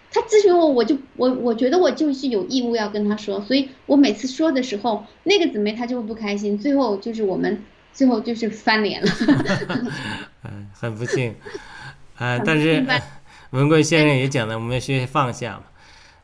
[0.09, 7.61] 她咨询我，我就我我觉得我就是有义务要跟她说，所以我每次说的时候，那个姊妹她就会不开心，最后就是我们
[7.91, 9.11] 最后就是翻脸了。
[10.43, 11.35] 嗯， 很不幸，
[12.15, 12.85] 啊，但是
[13.49, 15.63] 文贵先生也讲了，我们要学习放下嘛，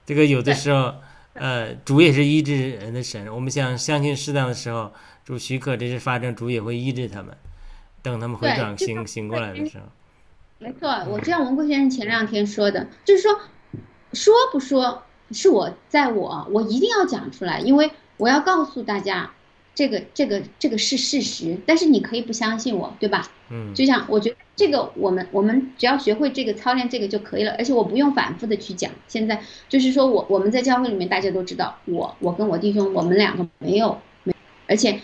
[0.06, 0.96] 这个有的时候，
[1.34, 4.92] 呃，主也是医治人的神，我们想相信适当的时候，
[5.24, 7.36] 主许可这些发生，主也会医治他们。
[8.04, 9.86] 等他们回转醒醒过来的时候，
[10.58, 13.40] 没错，我知道文贵先生前两天说的，就是说，
[14.14, 19.30] 说不说是我在我我一定要讲出来，因为我要告诉大家，
[19.74, 23.28] 这个这个这个是事实，但是你可以不相信我，对吧？
[23.50, 28.92] 嗯，就像我觉得这个我们我们只要学会这个操练这个就可以了，而且我不用反复的去讲。
[29.08, 34.34] 现在就是说我我们在教会里面大家都知道，我我跟我弟兄我们两个没有没，
[34.68, 35.00] 而且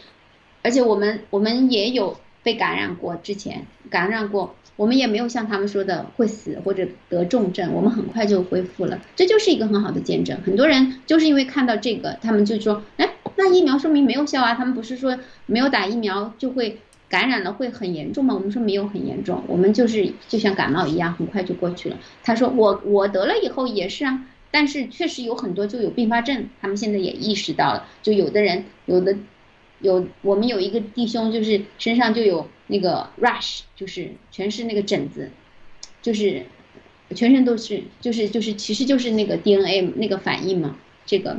[0.63, 2.17] 而且我们我们也有。
[2.43, 10.39] 被感染过之前感染过，我们也没有像他们说的会死或者得重症，我们很快就恢复了，这就是一个很好的见证。
[10.45, 18.33] 很多人就是因为看到这个，他们就说，哎，那疫苗说明没有效啊，他们不是说没有打疫苗就会感染了会很严重吗？
[18.33, 21.97] 我们说没有很严重，我们就是就像感冒一样，很快就过去了。
[22.23, 29.15] 他说我我得了以后也是啊，但是确实有很多就有并发症，他们现在也意识到了，就有的人有的
[29.79, 35.29] 有我们有一个弟兄就是身上就有那个 rash，就是全是那个疹子，
[36.01, 36.43] 就是
[37.15, 40.75] 全身都是就是就是其实就是那个 DNA 那个反应嘛，
[41.05, 41.37] 这个。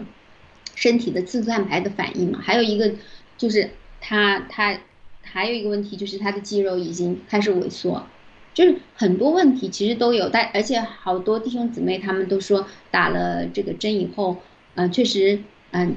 [0.78, 2.92] 身体的自蛋白的反应嘛，还有一个
[3.36, 3.68] 就是
[4.00, 4.78] 他他
[5.22, 8.06] 还有一个问题就是他的肌肉已经开始萎缩，
[8.54, 14.36] 就是很多问题其实都有，但而且好多弟兄姊妹他们都说打了这个针以后，
[14.76, 15.40] 嗯，确实
[15.72, 15.96] 嗯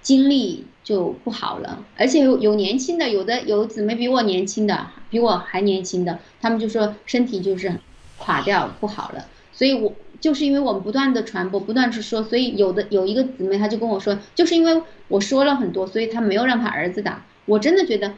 [0.00, 7.78] 精力就不好了，而且有有年轻的，有的有姊妹比我年轻的，比我还年轻的，他们就说身体就是
[8.16, 9.92] 垮掉不好了，所以我。
[10.24, 17.26] 就是因为我们不断的传播，不断去说，所以有的有一个姊妹，她就跟我说，就是因为我说了很多，所以她没有让她儿子打。
[17.44, 18.14] 我真的觉得，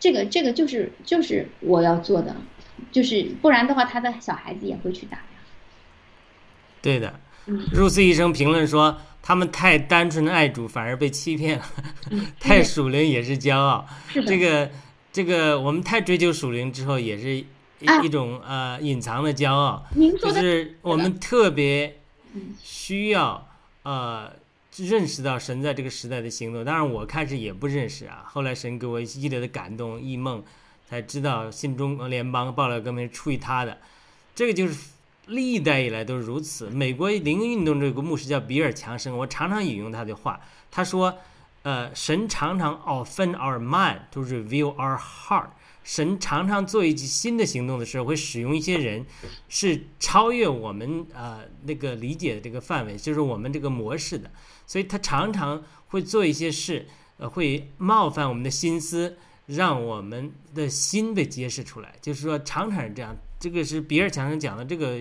[0.00, 2.34] 这个这个就是就是我要做的，
[2.90, 5.24] 就是不然的话，他的小孩子也会去打呀。
[6.82, 7.20] 对的，
[7.72, 11.64] 入斯医生评论说，他们太单纯的爱主，反而被欺骗了；
[12.40, 13.86] 太属灵也是骄傲。
[14.26, 14.68] 这个
[15.12, 17.44] 这个，我们太追求属灵之后，也是。
[17.80, 19.84] 一种呃隐藏的骄傲，
[20.20, 22.00] 就是我们特别
[22.62, 23.46] 需要
[23.82, 24.30] 呃
[24.76, 26.64] 认识到神在这个时代的行动。
[26.64, 30.42] 当然我开始也不认识啊，后来神给我一系列的感动异梦，
[30.88, 33.78] 才知道新中国联邦爆料革命是出于他的。
[34.34, 34.90] 这个就是
[35.26, 36.68] 历代以来都是如此。
[36.70, 41.18] 美国灵运动这个牧师叫比尔强生，我常常引用他的话，他说
[41.62, 45.48] ：“呃，神常常 open our mind to reveal our heart。”
[45.84, 49.06] 神常常做一些新的行动的时候，会使用一些人，
[49.48, 54.28] 是超越我们呃那个理解的这个范围，就是我们这个模式的。
[54.66, 59.16] 所以他常常会做一些事，呃，会冒犯我们的心思，
[59.46, 61.94] 让我们的心被揭示出来。
[62.02, 63.16] 就是说，常常是这样。
[63.38, 64.98] 这个是比尔强生讲的这个。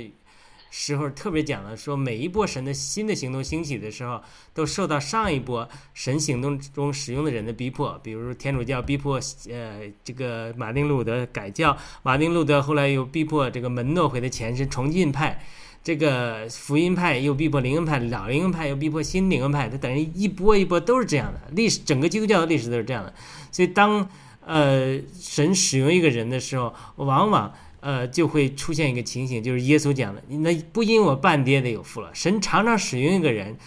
[0.75, 4.19] 时候特别讲了，说每一波神的新的行动兴起的时候，
[4.55, 9.19] 都受到上一波神行动中使用的人的逼迫，比如天主教逼迫
[9.51, 15.45] 呃这个马丁路德改教，马丁路德后来又逼迫这个门诺会的前身重进派，
[15.83, 23.13] 这个福音派又逼迫灵恩派，老灵恩派又逼迫新灵恩派，它等于一波一波都是这样的，历史整个基督教的历史都是这样的，
[23.51, 24.09] 所以当
[24.43, 27.53] 呃神使用一个人的时候，往往。
[27.85, 32.09] 呃，就会出现一个情形，就是耶稣讲的，那不因我半跌的有福了。
[32.15, 33.57] 神常常使用一个人，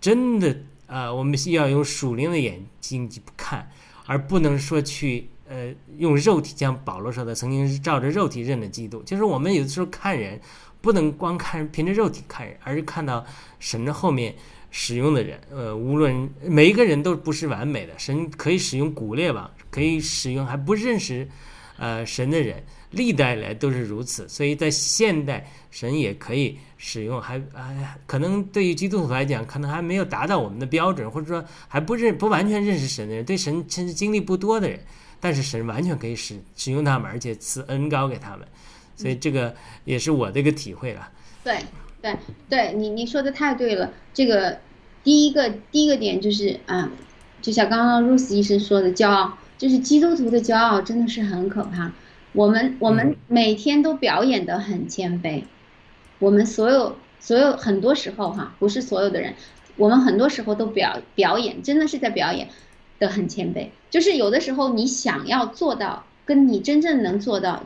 [0.00, 0.56] 真的，
[0.86, 3.68] 呃，我们需要用属灵的眼睛去看，
[4.06, 9.02] 而不能说去，呃，用肉体，像保罗说的，曾经是照着肉体认的基督。
[9.02, 10.40] 就是我们有的时候看人，
[10.80, 13.26] 不能光看凭着肉体看人，而是看到
[13.58, 14.32] 神的后面
[14.70, 15.40] 使用的人。
[15.50, 21.28] 呃，无论每一个人都不是完美的，神可以使用古列王，可以使用还不认识，
[21.78, 22.62] 呃，神的人。
[22.96, 34.80] 历代来都是如此，所以在现代，神也可以使用，还哎，可能对于基督徒来讲，可能还没有达到我们的标准，或者说还不认不完全认识神的人，对神甚至经历不多的人，
[35.20, 38.48] 但是神完全可以使使用他们，而且赐恩高给他们，
[38.96, 41.08] 所以这个也是我的一个体会了。
[41.44, 41.58] 对
[42.00, 42.16] 对
[42.48, 43.92] 对，你你说的太对了。
[44.14, 44.58] 这个
[45.04, 46.90] 第一个第一个点就是啊，
[47.42, 51.92] 就像刚刚 r u 医生说的，骄傲，就是基督徒的骄傲真的是很可怕。
[52.36, 55.44] 我们我们每天都表演的很谦卑，
[56.18, 59.32] 我们所有所有很多时候哈，不是所有的人，
[59.76, 62.48] 我们很多时候都表表演，真的是在表演
[62.98, 63.68] 的很谦卑。
[63.88, 67.64] 就是有的时候你想要做到，跟你真正能做到，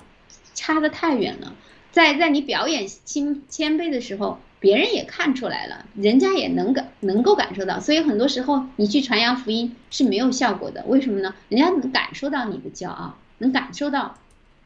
[0.55, 1.53] 差的太远了。
[1.91, 7.81] 在在你表演谦谦卑的时候，别人也看出来了，人家也能感能够感受到。
[7.81, 11.35] 所以很多时候你去传扬福音是没有效果的，为什么呢？
[11.49, 14.14] 人家能感受到你的骄傲，能感受到。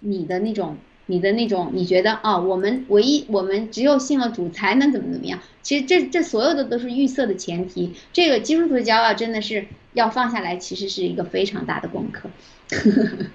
[0.04, 0.76] 你的那种，
[1.06, 5.38] 你的那种，你觉得啊，我们唯一，我们只有信了主才能怎么怎么样？
[5.62, 7.92] 其实这这所有的都是预设的前提。
[8.12, 12.28] 这个基督徒的骄傲真的是要放下来，其实是一个非常大的功课。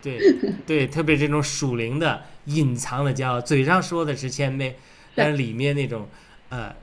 [0.01, 0.19] 对
[0.65, 4.73] 对，特别这种属灵的隐藏的骄傲，嘴上说的是谦卑，
[5.15, 6.07] 但是里面那种
[6.49, 6.73] 呃。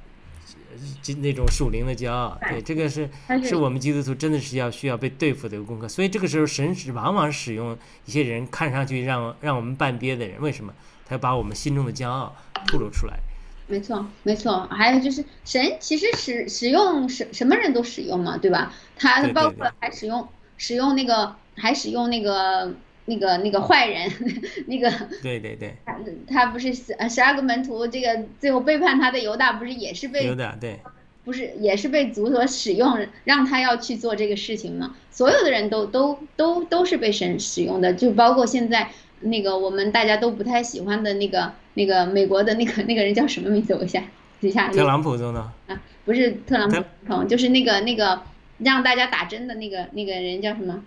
[1.02, 3.08] 就那种属灵的骄傲，对这个是
[3.42, 5.88] 是我们基督徒真的是要需要被对付的一个功课。
[5.88, 10.72] 所以这个时候，神是往往使用一些人看上去让让我们半憋的人，为什么？
[11.06, 12.34] 他要把我们心中的骄傲
[12.66, 13.18] 吐露出来。
[13.66, 14.66] 没错，没错。
[14.70, 18.72] 还有就是神其实使使用什什么人都使用嘛，对吧？
[18.96, 22.74] 他包括还使用使用那个还使用那个。
[23.06, 24.10] 那个那个坏人，
[24.66, 24.90] 那个
[25.22, 25.96] 对对对，他
[26.28, 30.78] 他不是十十二个门徒，这个最后背叛他的犹大不是也是被犹大对
[31.24, 34.94] 不是也是被族所使用，让他要去做这个事情吗？
[35.10, 38.88] 所有的人都都都都是被神使用的，就包括现在
[39.20, 43.74] 那个我们大家都不太喜欢的那个那个美国的那个那个人叫什么名字？
[43.74, 44.04] 我一下
[44.40, 48.22] 一下特朗普总统啊，不是特朗普总统，就是那个那个
[48.58, 50.84] 让大家打针的那个那个人叫什么？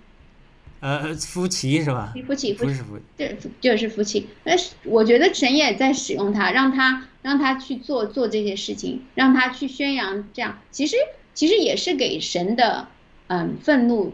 [0.82, 2.14] 呃，夫妻是吧？
[2.26, 4.28] 夫妻夫妻夫，这就是夫妻。
[4.46, 10.96] 那是我觉得神也在使用他，让他让他去做做这些事情，让他去宣扬这样，其实
[11.34, 12.88] 其实也是给神的
[13.28, 14.14] 嗯愤怒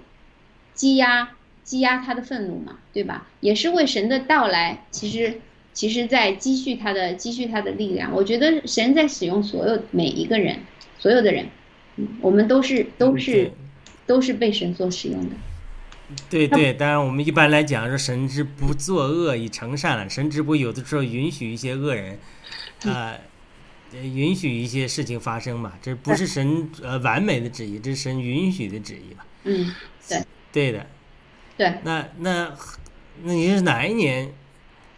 [0.73, 1.29] 积压
[1.63, 3.27] 积压他的愤怒嘛，对吧？
[3.41, 5.39] 也是为神的到来，其实
[5.71, 8.11] 其实在积蓄他的积蓄他的力量。
[8.13, 10.59] 我觉得神在使用所有每一个人，
[10.97, 11.47] 所有的人，
[11.97, 13.51] 嗯，我们都是都是
[14.07, 15.35] 都是被神所使用的。
[16.29, 22.19] 对对，当然我们一般来讲说神之不作恶以成善了，神之不有的时候允许一些恶人，
[22.83, 23.17] 啊，
[23.91, 29.25] 呃允许一些事情发生嘛，这不是神呃完美的旨意，这是神允许的旨意吧？
[29.45, 29.73] 嗯，
[30.07, 30.87] 对对的，
[31.57, 31.73] 对。
[31.83, 32.55] 那那
[33.23, 34.31] 那你是哪一年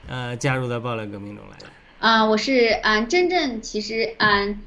[0.08, 1.68] 呃加入到暴乱革命中来的？
[2.00, 4.62] 啊、我是嗯、真正其实嗯、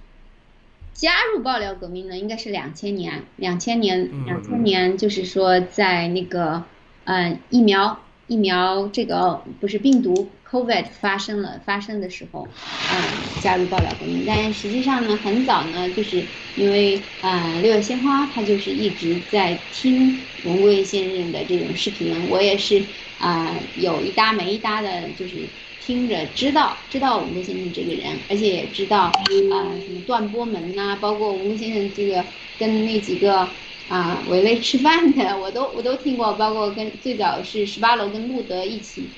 [1.01, 6.67] 加入爆料革命呢，应该是两千年，两千年嗯，两千年就是说在那个
[7.05, 12.53] 嗯、疫苗疫苗这个不是病毒 COVID 发生了发生的时候，
[12.85, 14.25] 嗯、加入爆料革命。
[14.27, 25.49] 但实际上呢，很早呢，就是因为嗯、六月鲜花他就是一直在听文贵先生的这种视频，我也是啊、有一搭没一搭的，就是
[25.81, 29.11] 听着知道知道文贵先生这个人，而且也知道
[29.51, 32.25] 啊、什么段波门呐、包括文贵先生这个
[32.59, 33.49] 跟那几个
[33.89, 39.11] 啊围类吃饭的，我都我都听过，包括跟最早是十八楼跟路德一起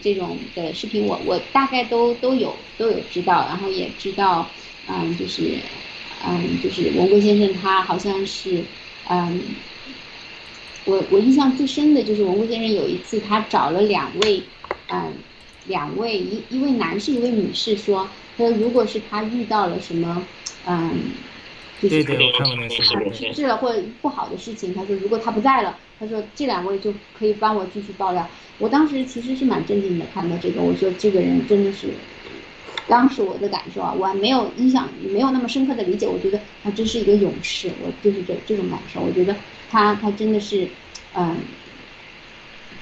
[0.00, 4.50] 这种的视频，我我大概都都有都有知道，然后也知道，
[4.88, 5.42] 嗯，就是
[6.24, 8.64] 嗯就是文贵先生他好像是
[9.04, 9.56] 嗯。
[10.84, 14.42] 我我印象最深的就是文贵先生有一次，他找了两位，
[14.88, 15.14] 嗯，
[15.66, 20.22] 两位一一位男士一位女士说，他说如果是他遇到了什么，
[20.66, 20.90] 嗯，
[21.80, 23.12] 就是对对，我看过那个视啊频。
[23.12, 28.28] 去世了或者不好的事情，他说如果他不在了，他说这两位就可以帮我继续爆料。
[28.58, 31.88] 我当时其实是蛮震惊的，看到这个，我说这个人真的是，
[32.86, 39.34] 当时我的感受啊，我还没有印象，没有那么深刻的理解，我觉得他真是一个勇士，我就是这这种感受，我觉得
[39.70, 40.68] 他他真的是，
[41.14, 41.36] 嗯、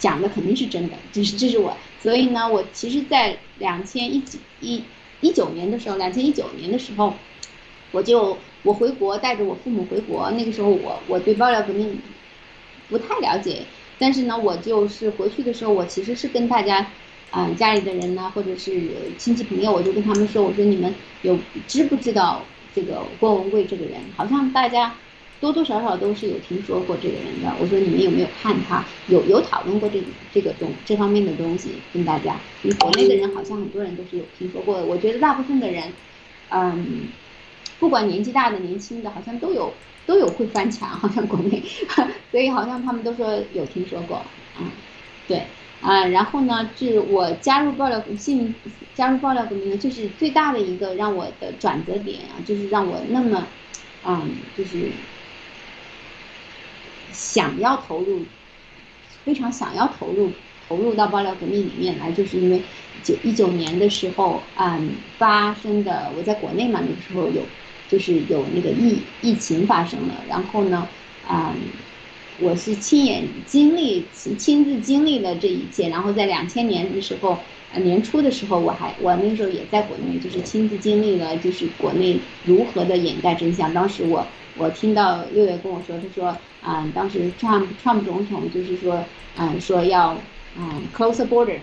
[0.00, 4.82] 讲的肯定是真的，这是这是我，所以呢，我其实，在两千一几一
[5.20, 7.14] 一九年的时候，两千一九年的时候，
[7.92, 12.00] 我就我回国，带着我父母回国，那个时候我我对爆料革命
[12.88, 13.62] 不太了解，
[13.98, 16.90] 但是呢，我就是回去的时候，我其实是跟大家，
[17.32, 18.88] 嗯、家里的人呢，或者是
[19.18, 21.38] 亲戚朋友，我就跟他们说，我说你们有
[21.68, 22.42] 知不知道
[22.74, 24.00] 这个郭文贵这个人？
[24.16, 24.94] 好像大家
[25.40, 27.50] 多多少少都是有听说过这个人的。
[27.60, 28.84] 我说你们有没有看他？
[29.08, 32.36] 有有讨论过这这个东这方面的东西跟大家？
[32.62, 34.84] 因为国内的人好像很多人都是有听说过的。
[34.84, 35.92] 我觉得大部分的人，
[36.50, 37.08] 嗯，
[37.78, 39.72] 不管年纪大的年轻的，好像都有
[40.06, 41.62] 都有会翻墙，好像国内，
[42.30, 44.22] 所以好像他们都说有听说过，
[44.60, 44.66] 嗯，
[45.26, 45.42] 对。
[45.80, 48.54] 啊，然后呢，就是我加入爆料性
[48.94, 53.46] 加入爆料革命呢，就是最大的一个让我的转折点啊，就是让我那么，
[54.06, 54.90] 嗯，就是
[57.12, 58.20] 想要投入，
[59.24, 60.30] 非常想要投入
[60.68, 62.62] 投入到爆料革命里面来，就是因为
[63.02, 67.42] 九一九年的时候，嗯，发生的我在国内嘛，那个时候有
[67.88, 70.88] 就是有那个疫疫情发生了，然后呢，
[71.28, 71.54] 嗯。
[72.42, 77.38] 我是亲眼经历、亲亲自经历了这一切，然后在两千年的时候，
[77.82, 83.74] 年初的时候，我还我那时候也在国内，就是亲自经历了，就是国内如何的掩盖真相。
[83.74, 84.26] 当时我
[84.60, 89.02] 我听到六月跟我说，他说啊、当时 Trump Trump 总统就是说，
[89.38, 90.14] 嗯、说要
[90.58, 91.58] 嗯 close the border。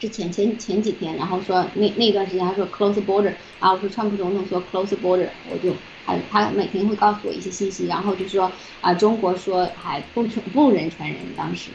[0.00, 5.72] 之前前前几天，然后说那那段时间他说 close the border 啊，我说川普总统说 close the border，我就
[6.04, 8.50] 还他每天会告诉我一些信息，然后就说
[8.80, 11.70] 啊中国说还不传不人传人，当时。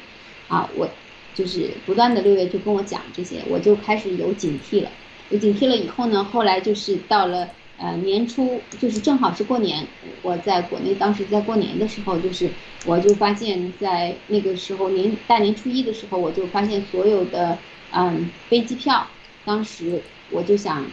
[0.49, 0.89] 啊我
[1.33, 4.89] 就是不断的六月就跟我讲这些，我就开始有警惕了，
[5.29, 9.85] 有警惕了以后呢，后来就是到了呃年初，就是正好是过年，
[10.21, 12.49] 我在国内当时在过年的时候，就是
[12.85, 17.57] 我就发现，在那个时候年大年初一的时候，我就发现所有的
[17.91, 19.07] 嗯飞机票，
[19.43, 20.85] 当时我就想。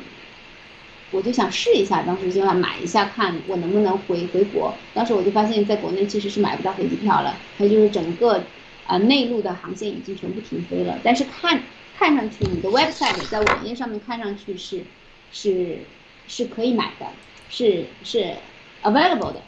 [1.14, 4.72] 我就想试一下，当时就想买一下，看我能不能回回国。
[4.94, 8.42] 当时我就发现，在国内其实是买不到飞机票了，它就是整个
[8.86, 10.98] 呃内陆的航线已经全部停飞了。
[11.04, 11.62] 但是看
[11.98, 14.82] 看上去，你的 website 在网页上面看上去是
[15.30, 15.80] 是
[16.28, 17.06] 是可以买的，
[17.50, 18.34] 是是
[18.82, 19.42] available 的，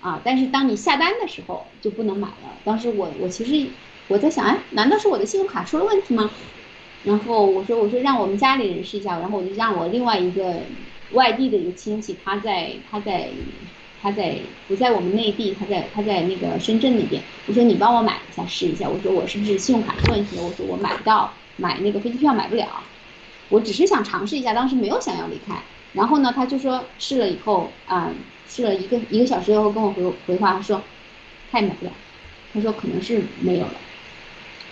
[0.00, 2.56] 啊，但是当你下单的时候就不能买了。
[2.64, 3.70] 当时我我其实
[4.08, 6.30] 我在想，哎，难道是我的信用卡出了问题吗？
[7.04, 10.62] 然后我说我说让我们家里人试一下，然后我就让我另外一个
[11.12, 13.28] 外地的一个亲戚，他在他在
[14.02, 14.36] 他在
[14.66, 20.42] 不在我们内地，他在他在那个深圳那边，我说你帮我买一下试一下，我说我是不是信用卡出问题了？
[20.42, 22.66] 我说我买不到买那个飞机票买不了，
[23.48, 25.54] 我只是想尝试一下，当时没有想要离开。
[25.98, 28.08] 然后呢，他就说试了以后啊，
[28.48, 30.80] 试了一个一个小时以后跟我回回话，他说
[31.50, 31.90] 太美了，
[32.54, 33.74] 他说可能是没有了。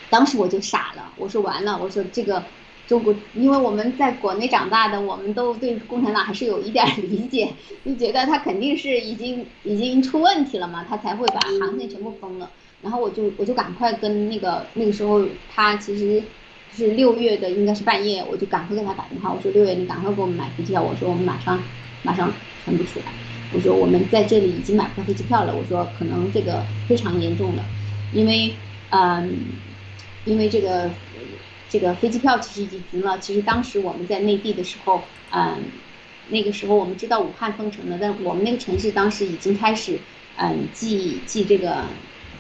[0.09, 2.41] 当时我就傻了，我说完了，我说这个
[2.87, 7.53] 中国，因为我们在国内长大的，我们都对共产党还是有一点理解，
[7.85, 12.49] 就觉得他肯定是已经已经出问题了嘛，他才会把航线全部封了。
[12.83, 16.23] 然后我就我就赶快跟那个那个时候他其实
[16.77, 21.63] 是六月的，应该是半夜，我就赶快给他打电话，我说六月你赶快给我们买飞机票，我说我们马上
[22.03, 22.31] 马上
[22.65, 23.07] 传不出来，
[23.53, 27.65] 我说我们在这里已经买不到飞机票了，我说可能这个非常严重了，
[28.13, 28.53] 因为
[28.91, 29.35] 嗯。
[30.29, 30.91] 因为这个，
[31.71, 33.17] 这个飞机票其实已经停了。
[33.21, 35.01] 其实当时我们在内地的时候，
[35.31, 35.57] 嗯，
[36.31, 40.01] 那个时候我们知道武汉封城了，但我们那个城市当时已经开始，
[40.37, 41.85] 嗯，记记这个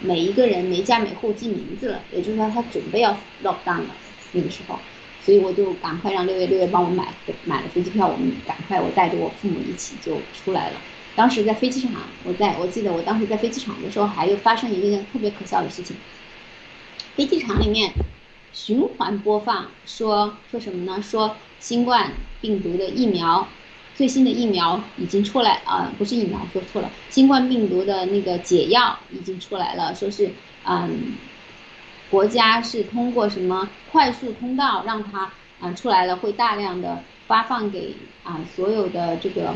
[0.00, 3.12] 每一个人每家每户记名字了，也就是说他准备要
[3.44, 3.94] lock down 了
[4.32, 4.78] 那个时候，
[5.22, 7.08] 所以我就赶快让六月六月帮我买
[7.44, 10.80] 买了飞机票，我们赶快我带着我父母一起就出来了。
[11.14, 11.92] 当时在飞机场，
[12.24, 15.96] 我在我记得我当时在飞机场的时候，还有发生一件特别可笑的事情。
[17.14, 17.92] 飞机场里面
[18.52, 21.02] 循环播放，说说什么呢？
[21.02, 22.12] 说新冠
[22.42, 23.48] 病毒的疫苗，
[23.94, 30.30] 最新的疫苗已经出来啊，不是疫苗，说错了，新冠病毒的那个解药已经出来了，说是
[30.66, 31.14] 嗯，
[32.10, 35.30] 国家是通过什么快速通道让它
[35.60, 39.48] 啊出来了，会大量的发放给啊所有的这个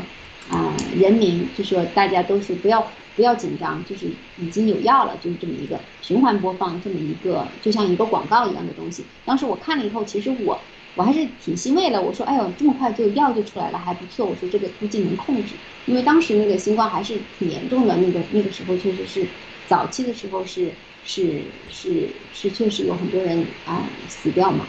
[0.49, 2.85] 啊人民，就说大家都是不要。
[3.13, 4.07] 不要紧张，就是
[4.37, 9.03] 已经有药了，就是这么一个循环播放，这么一个就像一个广告一样的东西。
[9.25, 10.57] 当时我看了以后，其实我
[10.95, 12.01] 我还是挺欣慰的。
[12.01, 14.25] 我说，哎呦，这么快就药就出来了，还不错。
[14.25, 15.55] 我说这个估计能控制，
[15.87, 19.27] 因为当时那个新冠还是挺严重的，那个那个时候确实是
[19.67, 20.71] 早期的时候是
[21.05, 24.65] 是是是确实有很多人啊死掉嘛，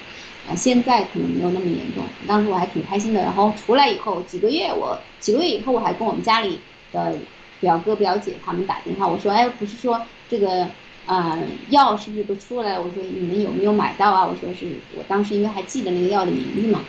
[0.49, 2.05] 啊现在可能没有那么严重。
[2.27, 3.23] 当时我还挺开心的。
[3.23, 6.59] 然后出来以后几个月，我几个月以后我还跟我们家里
[6.93, 7.17] 的。
[7.63, 10.67] 表哥表姐他们打电话，我说，哎，不是说这个，
[11.07, 11.39] 呃，
[11.69, 12.83] 药是不是都出来了？
[12.83, 14.27] 我说你们有没有买到啊？
[14.27, 16.81] 我说是我当时因为还记得那个药的名字嘛。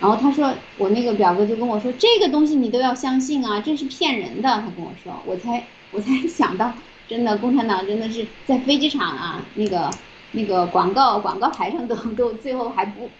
[0.00, 4.48] 然后他说，我那个表哥就跟我说，这个东西你都要相信啊，这是骗人的。
[4.48, 6.72] 他跟我说，我才我才想到，
[7.12, 9.90] 真的共产党真的是在飞机场啊，那个
[10.32, 13.10] 那个广告广告牌上都都最后还不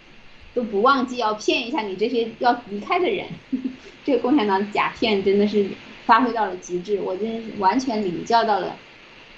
[0.55, 3.27] 都不忘记要骗一下你这些要离开的人。
[4.03, 5.69] 这个共产党假骗真的是。
[6.05, 8.75] 发挥到了极致，我真是完全领教到了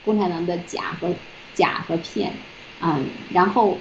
[0.03, 1.14] 共产党的假和
[1.53, 2.34] 假和骗，
[2.82, 3.77] 嗯，然后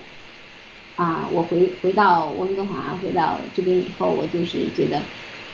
[0.94, 4.98] 啊，我回回到温哥华，回到这边以后，我就是觉得，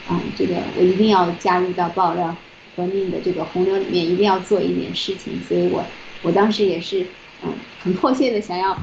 [0.09, 2.35] 啊，这个我一定要加入到爆料
[2.77, 5.85] 革命的这个洪流里面，一定要做一点事情，所以我
[6.23, 7.07] 我当时也是
[7.43, 8.77] 嗯很迫切的想要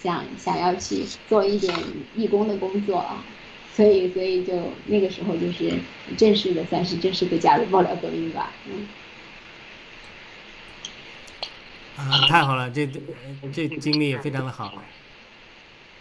[0.00, 1.74] 想想要去做一点
[2.16, 3.24] 义工的工作啊。
[3.74, 4.52] 所以，所以就
[4.84, 5.72] 那个时候就是
[6.18, 8.52] 正式的，算是正式的加入爆料革命吧。
[8.66, 8.86] 嗯。
[11.96, 12.86] 啊，太好了，这
[13.50, 14.74] 这经历也非常的好。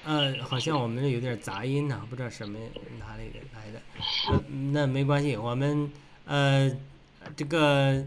[0.03, 2.59] 呃，好像我们有点杂音呢，不知道什么
[2.99, 4.43] 哪里来的。
[4.73, 5.89] 那没关系，我们
[6.25, 6.69] 呃
[7.36, 8.06] 这个，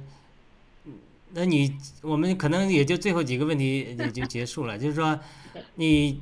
[1.33, 5.19] 那你我们可能也就最后几个问题也就结束了，就是说
[5.77, 6.21] 你。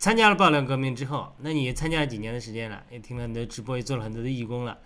[0.00, 2.84] 参加了爆料革命之后，那你参加了几年的时间了？
[2.88, 4.78] 也听了很多直播，也做了很多的义工了。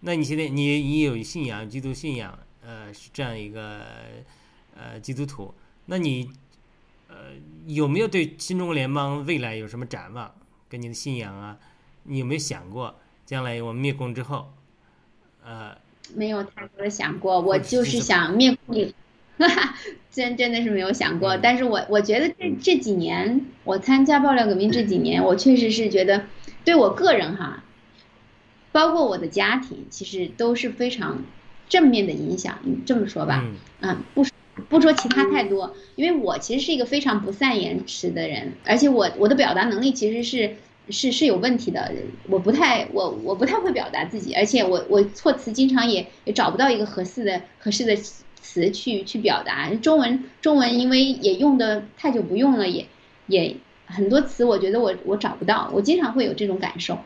[0.00, 3.86] 那你现在你你有信仰，基督信仰，呃，是这样一个
[4.74, 5.54] 呃基督徒。
[5.84, 6.32] 那你
[7.06, 7.34] 呃
[7.68, 10.34] 有没有对新中国联邦未来有什么展望？
[10.68, 11.56] 跟你的信仰啊，
[12.02, 14.52] 你有没有想过将来我们灭共之后，
[15.44, 15.78] 呃？
[16.14, 18.92] 没有太多的想过，我就是想灭共。
[19.38, 19.74] 哈哈，
[20.10, 26.24] 真真的是没有想过，但是我我觉得这这几年我参加爆料革命这几年，我确实是觉得
[26.64, 27.62] 对我个人哈，
[28.72, 31.22] 包括我的家庭，其实都是非常
[31.68, 32.58] 正面的影响。
[32.62, 33.44] 你这么说吧，
[33.80, 34.24] 嗯，不
[34.70, 40.56] 不说其他太多，因为我其实是一个非常不善言辞的人，而且我我的表达能力其实是
[40.90, 41.92] 是是有问题的，
[42.28, 47.96] 我不太我我不太会表达自己，而且我我措辞经常也也找不到一个合适的合适的。
[48.42, 52.86] 词去去表达中文，中文因为也用的太久不用了，也
[53.26, 53.56] 也
[53.86, 56.96] 很多词，我觉得我我找不到，我经常会有这种感受。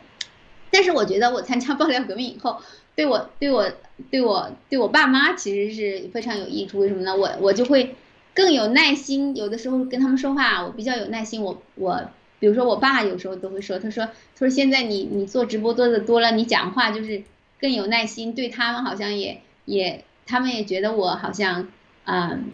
[0.69, 2.61] 但是我觉得我参加爆料革命以后，
[2.95, 3.07] 对。
[3.07, 3.69] 我对我
[4.11, 6.77] 对我对我爸妈其实是非常有益处。
[6.77, 7.15] 为什么呢？
[7.15, 7.95] 我我就会
[8.35, 11.41] 更有耐心，有的时候跟他们说话，我比较有耐心。
[11.41, 12.03] 我我
[12.41, 17.23] 比如说我爸有时候都会说，他说他说现在你你做直播做的多了，你讲话就是
[17.61, 21.69] 更有耐心，对他们好像也也他们也觉得我好像
[22.03, 22.51] 嗯。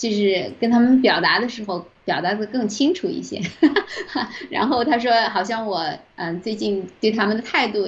[0.00, 3.38] 就是跟他们表达的时候，表达的更清楚一些。
[4.48, 5.86] 然后他说，好像我
[6.16, 7.86] 嗯最近对他们的态度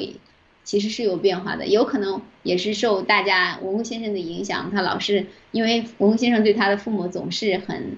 [0.62, 4.70] 其实是有变化的，有可能也是受大家文工先生的影响。
[4.70, 7.96] 他老是因为文工先生对他的父母总是很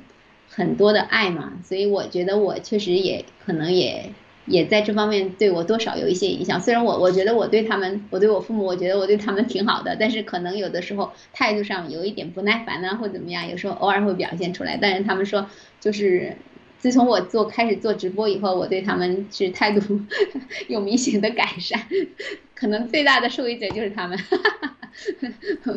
[0.54, 4.10] 很多的爱嘛，所以我觉得我确实也可能也。
[4.46, 6.60] 也在这方面对我多少有一些影响。
[6.60, 14.76] 虽然我我觉得我对他们，我对我父母，我觉得我对他们挺好的，但是可能有的时候态度上有一点不耐烦啊，或怎么样，有时候偶尔会表现出来。
[14.76, 15.46] 但是他们说，
[15.80, 16.36] 就是
[16.78, 19.98] 自从我做开始做直播以后，我对他们是态度
[20.68, 21.80] 有明显的改善。
[22.54, 24.18] 可能最大的受益者就是他们，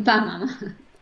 [0.04, 0.60] 爸 爸妈妈。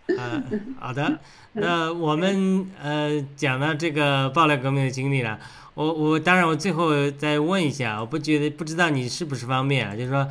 [0.07, 1.19] 嗯， 好的。
[1.53, 5.39] 那我们呃讲到这个爆料革命的经历了。
[5.73, 9.95] 我我当然我最后再问一下，我不觉得不知道你是不是方便啊？
[9.95, 10.27] 就是说，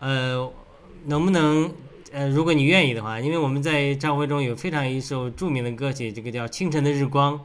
[0.00, 0.52] 呃，
[1.06, 1.72] 能不能
[2.12, 7.38] 呃，如果你愿意的话，因为我们在教会中有非常一首著名的歌曲，这个叫《清晨的日光》，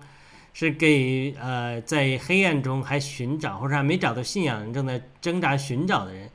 [0.54, 6.30] 是给呃在黑暗中还寻找或者还没找到信仰、正在挣扎寻找的人，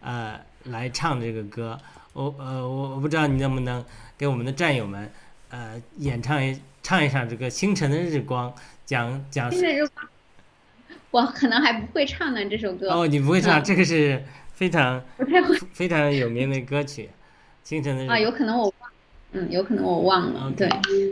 [0.00, 1.76] 呃来唱这个歌。
[2.12, 3.84] 我呃我我不知道你能不能
[4.22, 5.10] 给我们的战友们
[5.50, 8.48] 呃演唱一唱一唱这个《清晨的日光》，
[8.86, 9.52] 讲讲。
[11.10, 12.88] 我可能还不会唱呢这首歌。
[12.88, 14.22] 哦，你不会唱，这个是
[14.52, 17.02] 非常 不太会，非常有名的歌曲，
[17.68, 18.90] 《清晨的日光》啊，有可能我忘，
[19.32, 20.68] 嗯，有可能我忘了，对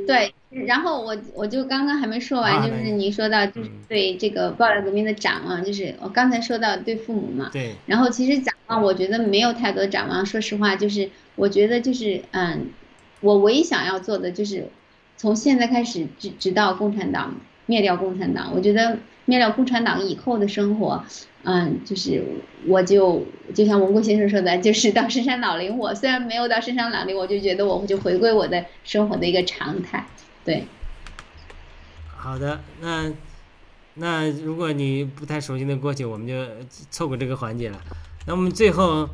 [0.07, 0.32] 对。
[0.51, 7.74] 然后我我就刚刚还没说完，就是你说到就是对这个暴乱革命的展望，就是我刚才说到对父母嘛，对。
[7.87, 10.24] 然后其实展望，我觉得没有太多展望。
[10.24, 12.69] 说实话，就是我觉得就是嗯，
[13.20, 14.68] 我唯一想要做的就是
[15.16, 17.34] 从现在开始直直到共产党
[17.66, 18.98] 灭掉共产党，我觉得。
[19.26, 21.05] 灭掉共产党以后的生活，
[21.44, 22.20] 嗯，就是
[22.66, 23.24] 我就
[23.55, 25.78] 就像文贵先生说的，就是到深山老林。
[25.78, 30.05] 我虽然没有到深山老林，我就觉得我就回归我的生活的一个常态。
[30.44, 30.64] 对。
[32.16, 33.12] 好的，那
[33.94, 36.34] 那如果你不太熟悉的过去，我们就
[36.90, 37.80] 错过这个环节了。
[38.26, 39.09] 那我们最后，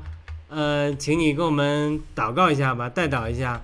[0.49, 3.61] 呃，请你给我们祷告一下吧，代祷一下，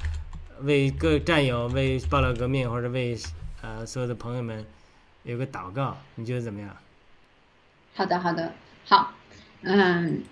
[0.65, 3.17] 为各战友，为爆料革命，或者为
[3.61, 4.65] 呃所有的朋友们。
[5.25, 6.77] 有个祷告，你觉得怎么样？
[7.95, 8.53] 好的，好的，
[8.85, 9.13] 好，
[9.61, 10.23] 嗯，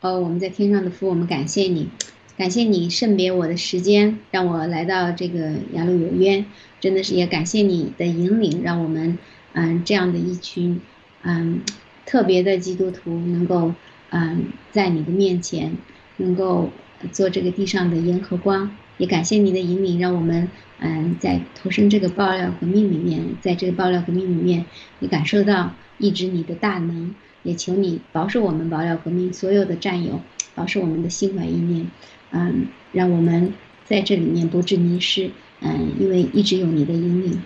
[0.00, 1.88] 呃，我们在天上的父，我们感谢你，
[2.36, 6.44] 感谢你圣别我的时间，让我来到这个雅鲁有约，
[6.78, 9.16] 真的是也感谢你的引领，让我们
[9.54, 10.78] 嗯这样的一群
[11.22, 11.62] 嗯
[12.04, 13.72] 特别的基督徒能够
[14.10, 15.74] 嗯在你的面前
[16.18, 16.70] 能够
[17.12, 20.48] 做这个地上的盐和光，也感谢你的引领，让我们。
[20.78, 24.66] 嗯，在投身这个爆料革命里面，在这个爆料革命里面，
[25.00, 27.14] 也感受到一直你的大能，
[27.44, 30.20] 也求你保守我们爆料革命所有的战友，
[30.54, 31.86] 保守我们的心怀意念，
[32.30, 33.54] 嗯，让我们
[33.86, 35.30] 在这里面不致迷失，
[35.62, 37.40] 嗯，因为一直有你的引领，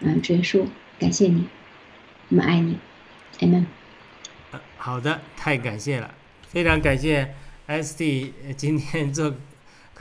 [0.00, 0.64] 嗯，主耶稣，
[0.98, 1.44] 感谢你，
[2.30, 2.76] 我们爱你
[3.38, 3.66] ，amen。
[4.76, 6.12] 好的，太感谢了，
[6.48, 7.32] 非常感谢
[7.68, 9.32] SD 今天做。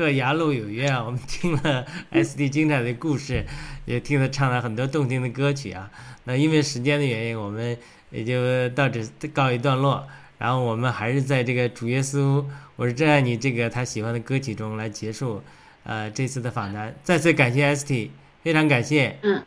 [0.02, 1.04] 和雅鲁有约啊！
[1.04, 3.46] 我们听了 SD 精彩的故事，
[3.86, 5.92] 也听了唱了很多动听的歌曲啊。
[6.24, 7.78] 那因为时间的原因，我们
[8.10, 10.08] 也就到这告一段落。
[10.38, 12.44] 然后我们还是在这个主耶稣，
[12.76, 15.44] 我是真爱你这个他喜欢的歌曲中来结束，
[15.84, 16.96] 呃，这次的访谈。
[17.04, 18.10] 再次感谢 ST，
[18.44, 19.20] 非常感谢。
[19.22, 19.46] 嗯，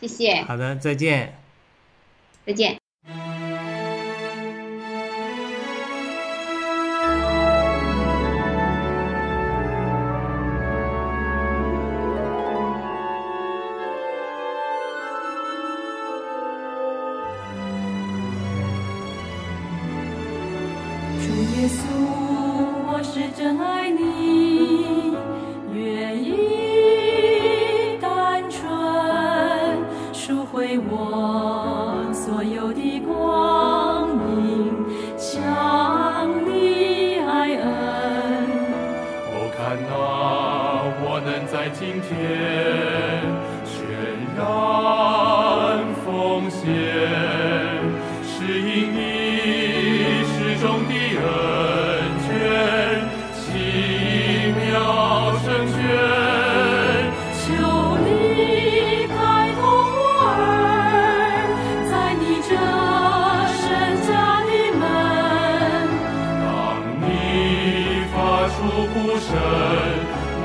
[0.00, 0.42] 谢谢。
[0.42, 1.38] 好的，再见。
[2.46, 2.79] 再见。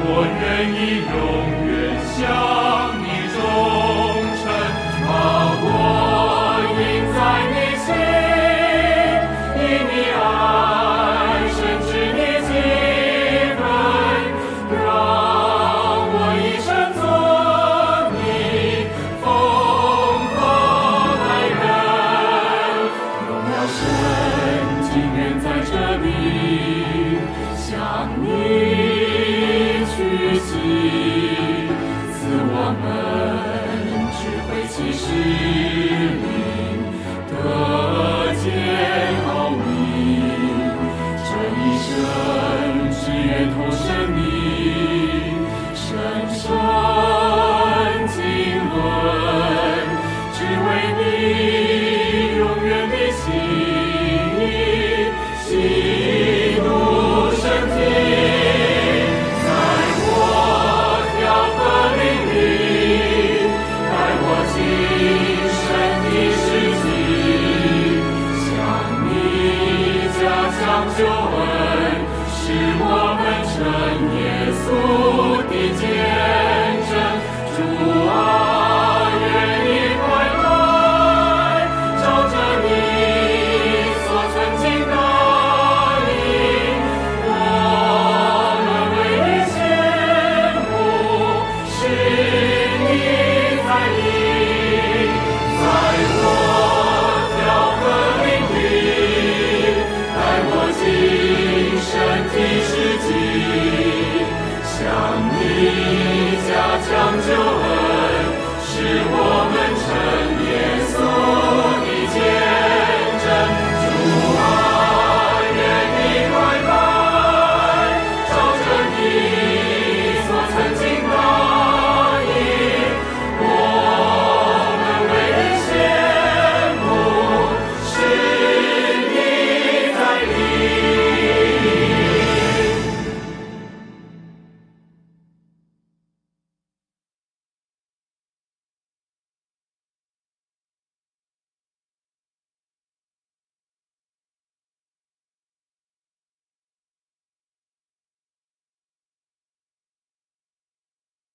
[0.08, 2.55] 我愿意永远相